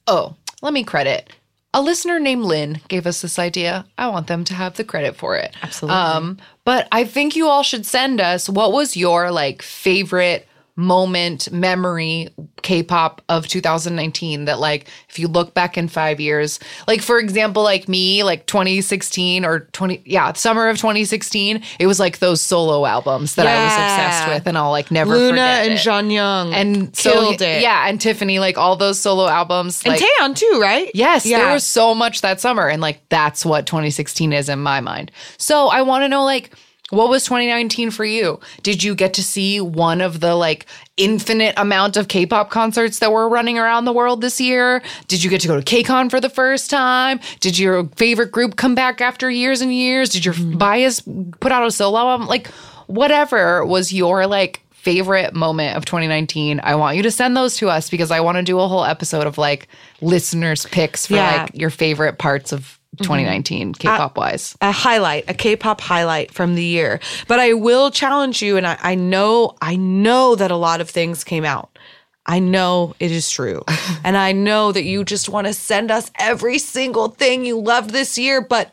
[0.08, 1.32] oh, let me credit.
[1.74, 3.84] A listener named Lynn gave us this idea.
[3.98, 5.54] I want them to have the credit for it.
[5.62, 5.96] Absolutely.
[5.96, 11.50] Um, but I think you all should send us what was your like favorite moment,
[11.50, 12.28] memory,
[12.62, 17.62] K-pop of 2019 that like if you look back in 5 years, like for example
[17.62, 22.84] like me, like 2016 or 20 yeah, summer of 2016, it was like those solo
[22.84, 25.78] albums that I was obsessed with and I'll like never Luna forget and it.
[25.78, 27.62] Jean Young and so killed it.
[27.62, 30.90] yeah, and Tiffany like all those solo albums And like Taeyeon too, right?
[30.94, 31.38] Yes, Yeah.
[31.38, 35.10] there was so much that summer, and like that's what 2016 is in my mind.
[35.38, 36.50] So I want to know, like,
[36.90, 38.38] what was 2019 for you?
[38.62, 40.66] Did you get to see one of the like
[40.96, 44.82] infinite amount of K-pop concerts that were running around the world this year?
[45.08, 47.18] Did you get to go to KCON for the first time?
[47.40, 50.10] Did your favorite group come back after years and years?
[50.10, 50.58] Did your mm-hmm.
[50.58, 51.02] bias
[51.40, 52.28] put out a solo album?
[52.28, 52.48] Like,
[52.86, 57.68] whatever was your like favorite moment of 2019 i want you to send those to
[57.68, 59.66] us because i want to do a whole episode of like
[60.00, 61.42] listeners picks for Yeah.
[61.42, 63.04] like your favorite parts of Mm-hmm.
[63.04, 66.98] 2019 k-pop wise a highlight, a K-pop highlight from the year.
[67.28, 70.88] But I will challenge you, and I, I know, I know that a lot of
[70.88, 71.78] things came out.
[72.24, 73.62] I know it is true.
[74.04, 77.90] and I know that you just want to send us every single thing you loved
[77.90, 78.72] this year, but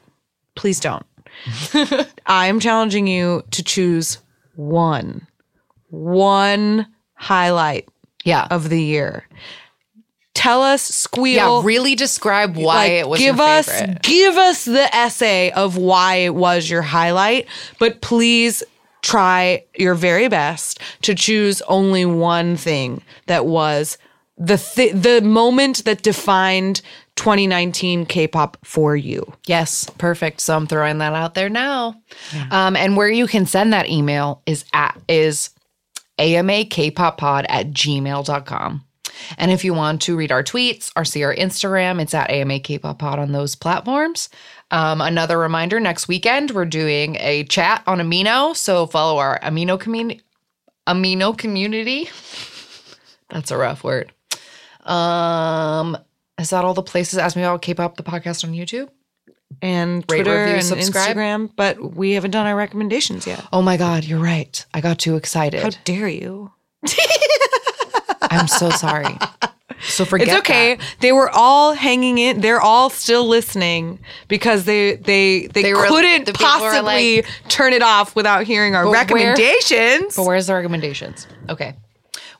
[0.55, 1.05] please don't.
[2.25, 4.19] I'm challenging you to choose
[4.55, 5.27] one,
[5.89, 7.89] one highlight
[8.23, 9.27] yeah of the year.
[10.33, 11.35] Tell us, squeal.
[11.35, 14.01] yeah really describe why like, it was give your us favorite.
[14.01, 17.47] give us the essay of why it was your highlight
[17.79, 18.63] but please
[19.01, 23.97] try your very best to choose only one thing that was
[24.37, 26.81] the th- the moment that defined
[27.15, 29.31] 2019 K-pop for you.
[29.45, 30.41] Yes, perfect.
[30.41, 31.95] So I'm throwing that out there now.
[32.49, 35.51] Um, and where you can send that email is at is
[36.17, 38.83] ama amakpoppod at gmail.com.
[39.37, 43.17] And if you want to read our tweets or see our Instagram, it's at amakpoppod
[43.17, 44.29] on those platforms.
[44.71, 48.55] Um, another reminder next weekend, we're doing a chat on Amino.
[48.55, 50.21] So follow our Amino community.
[50.87, 52.09] Amino community.
[53.29, 54.11] That's a rough word.
[54.85, 55.97] Um,
[56.39, 57.19] is that all the places?
[57.19, 58.89] Ask me about K-pop, the podcast on YouTube.
[59.61, 61.15] And Rate, Twitter review, and subscribe.
[61.15, 63.45] Instagram, but we haven't done our recommendations yet.
[63.53, 64.65] Oh my God, you're right.
[64.73, 65.61] I got too excited.
[65.61, 66.51] How dare you?
[68.39, 69.17] I'm so sorry.
[69.89, 70.27] So forget.
[70.29, 70.75] It's okay.
[70.75, 70.95] that.
[71.01, 72.39] They were all hanging in.
[72.41, 77.81] They're all still listening because they they they, They were- couldn't the possibly turn it
[77.81, 80.15] off without hearing our But where- recommendations.
[80.15, 81.27] But where's the recommendations?
[81.49, 81.75] Okay.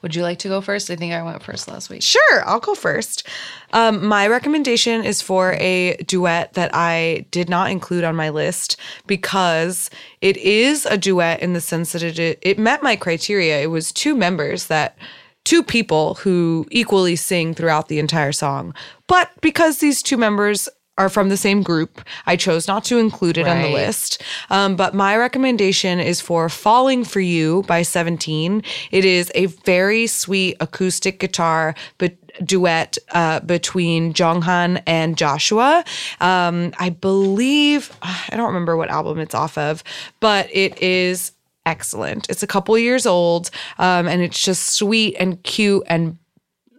[0.02, 0.89] Would you like to go first?
[0.91, 2.02] I think I went first last week.
[2.02, 3.26] Sure, I'll go first.
[3.72, 8.76] Um, my recommendation is for a duet that I did not include on my list
[9.08, 9.89] because
[10.20, 13.62] it is a duet in the sense that it it met my criteria.
[13.62, 14.98] It was two members that
[15.44, 18.74] two people who equally sing throughout the entire song.
[19.08, 22.02] But because these two members are from the same group.
[22.28, 24.22] I chose not to include it on the list.
[24.52, 28.62] Um, but my recommendation is for Falling for You by 17.
[28.91, 32.16] It is a very sweet acoustic guitar but
[32.46, 35.84] duet uh, between Jonghan and Joshua.
[36.20, 39.84] Um, I believe, I don't remember what album it's off of,
[40.20, 41.32] but it is
[41.66, 42.30] excellent.
[42.30, 46.18] It's a couple years old um, and it's just sweet and cute and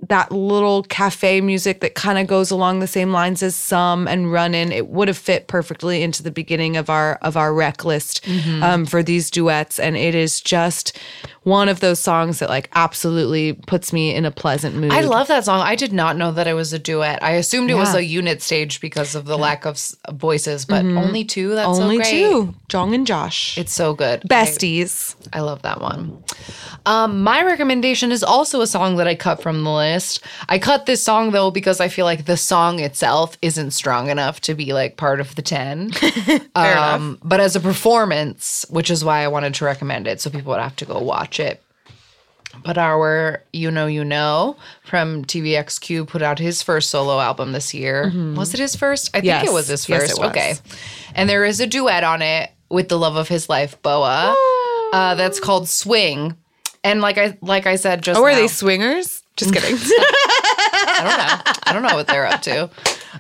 [0.09, 4.31] that little cafe music that kind of goes along the same lines as some and
[4.31, 8.23] Runnin' it would have fit perfectly into the beginning of our of our rec list
[8.25, 8.63] Mm-hmm.
[8.63, 10.99] um, for these duets and it is just
[11.45, 15.29] one of those songs that like absolutely puts me in a pleasant mood I love
[15.29, 15.61] that song.
[15.61, 17.23] I did not know that it was a duet.
[17.23, 19.79] I assumed it was a unit stage because of the lack of
[20.13, 21.55] voices, but only two.
[21.55, 22.11] That's only so great.
[22.11, 24.23] two jong and josh It's so good.
[24.23, 26.23] besties I love that one.
[26.87, 30.23] Um, my recommendation is also a song that I cut from the list.
[30.49, 34.41] I cut this song though because I feel like the song itself isn't strong enough
[34.43, 35.93] to be like part of the 10.
[36.55, 40.51] um, but as a performance, which is why I wanted to recommend it, so people
[40.53, 41.63] would have to go watch it.
[42.65, 48.13] But our U-Know Yunho from TVXQ put out his first solo album this year.
[48.37, 49.11] Was it his first?
[49.13, 49.49] I think Yes.
[49.49, 50.13] it was his Yes, first.
[50.13, 50.31] it was.
[50.31, 50.55] Okay.
[51.17, 54.37] And there is a duet on it with the love of his life, BoA.
[54.93, 56.37] Uh, that's called Swing.
[56.85, 60.99] And like I like I said just oh are now- they swingers just kidding I
[60.99, 61.53] don't know.
[61.67, 62.71] I don't know what they're up to.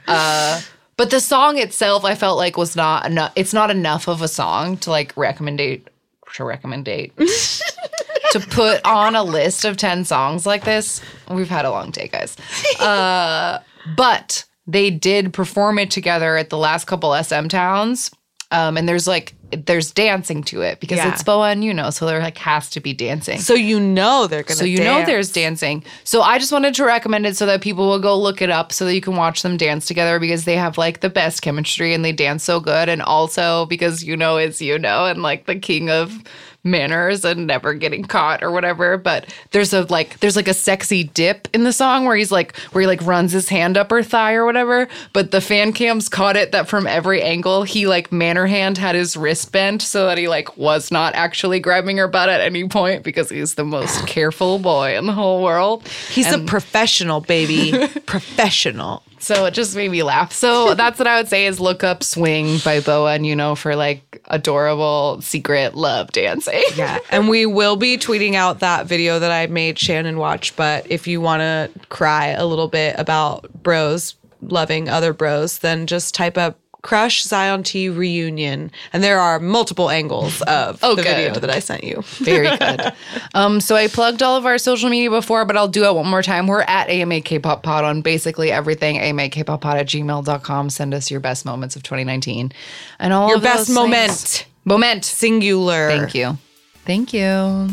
[0.06, 0.60] Uh,
[0.96, 3.32] but the song itself, I felt like was not enough.
[3.34, 5.88] It's not enough of a song to like recommendate
[6.34, 7.12] to recommendate
[8.32, 11.00] to put on a list of ten songs like this.
[11.30, 12.36] We've had a long day, guys.
[12.80, 13.58] Uh,
[13.96, 18.10] but they did perform it together at the last couple SM towns.
[18.50, 19.34] Um, and there's like
[19.66, 21.12] there's dancing to it because Yeah.
[21.12, 23.38] it's BoA and you know, so there like has to be dancing.
[23.40, 25.82] so you know they're gonna So you know there's dancing.
[26.04, 28.72] So I just wanted to recommend it so that people will go look it up
[28.72, 31.94] so that you can watch them dance together because they have like the best chemistry
[31.94, 32.88] and they dance so good.
[32.88, 36.22] And also because you know is you know and like the king of
[36.64, 38.96] manners and never getting caught or whatever.
[38.96, 42.56] But there's a like there's like a sexy dip in the song where he's like
[42.72, 44.88] where he like runs his hand up her thigh or whatever.
[45.12, 48.94] But the fan cams caught it that from every angle he like manner hand had
[48.94, 52.66] his wrist bent so that he like was not actually grabbing her butt at any
[52.66, 55.86] point because he's the most careful boy in the whole world.
[56.10, 60.32] he's And a professional baby professional so it just made me laugh.
[60.32, 63.74] So that's what I would say is look up Swing by BoA and U-Know for
[63.76, 66.62] like adorable secret love dancing.
[66.76, 66.98] Yeah.
[67.10, 70.54] And we will be tweeting out that video that I made Shannon watch.
[70.56, 75.86] But if you want to cry a little bit about bros loving other bros, then
[75.86, 78.70] just type up Crush Zion T reunion.
[78.92, 81.42] And there are multiple angles of Oh, the video good.
[81.42, 82.02] that I sent you.
[82.18, 82.92] Very good.
[83.32, 86.06] Um, so I plugged all of our social media before, but I'll do it one
[86.06, 86.46] more time.
[86.46, 88.98] We're at AMA K-pop Pod on basically everything.
[88.98, 90.68] AMA K-pop Pod at gmail.com.
[90.70, 92.52] Send us your best moments of 2019.
[92.98, 94.10] And all Your of best those moment.
[94.12, 94.44] things.
[94.66, 95.04] Moment.
[95.06, 95.88] Singular.
[95.88, 96.36] Thank you.
[96.84, 97.70] Thank you.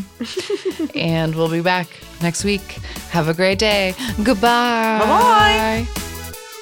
[0.96, 1.88] and we'll be back
[2.22, 2.62] next week.
[3.12, 3.94] Have a great day.
[4.24, 5.00] Goodbye.
[5.00, 6.11] Bye-bye.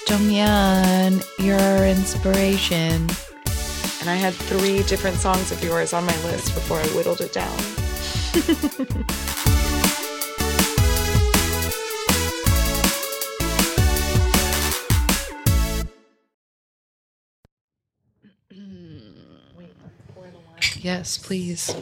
[0.09, 3.07] Jonghyun, you're inspiration.
[4.01, 7.31] And I had three different songs of yours on my list before I whittled it
[7.31, 7.55] down.
[20.81, 21.75] Yes, please.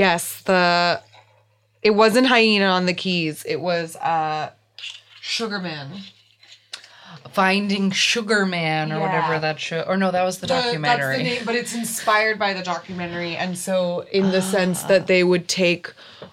[0.00, 1.00] Yes, the
[1.82, 3.44] it wasn't hyena on the keys.
[3.48, 4.50] It was uh
[5.22, 5.88] Sugarman.
[7.32, 9.02] Finding Sugar Man or Yeah.
[9.02, 9.80] whatever that show.
[9.82, 11.16] Or no, that was the, The- documentary.
[11.16, 15.06] That's the name, but it's inspired by the documentary, and so in the sense that
[15.06, 15.92] they would take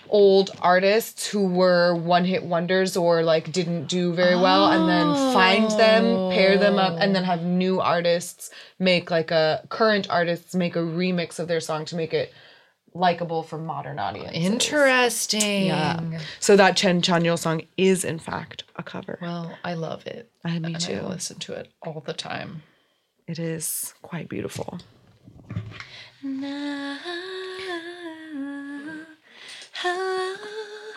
[0.09, 5.71] old artists who were one-hit wonders or like didn't do very well, and then find
[5.79, 10.75] them, pair them up, and then have new artists make like a current artists make
[10.75, 12.33] a remix of their song to make it
[12.93, 14.45] likable for modern audiences.
[14.45, 15.67] Interesting.
[15.67, 16.20] Yeah.
[16.39, 19.17] So that Chen Chanyeol song is in fact a cover.
[19.21, 20.29] Well, I love it.
[20.43, 20.99] I, me And too.
[21.03, 22.63] I listen to it all the time.
[23.28, 24.79] It is quite beautiful.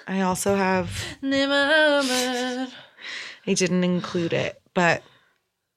[0.09, 0.91] I also have
[1.29, 2.69] I
[3.55, 5.03] didn't include it, but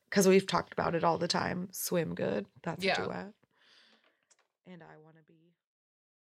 [0.10, 2.46] because we've talked about it all the time, swim good.
[2.64, 3.02] That's Yeah.
[3.02, 3.18] a duet.
[3.18, 3.34] And I want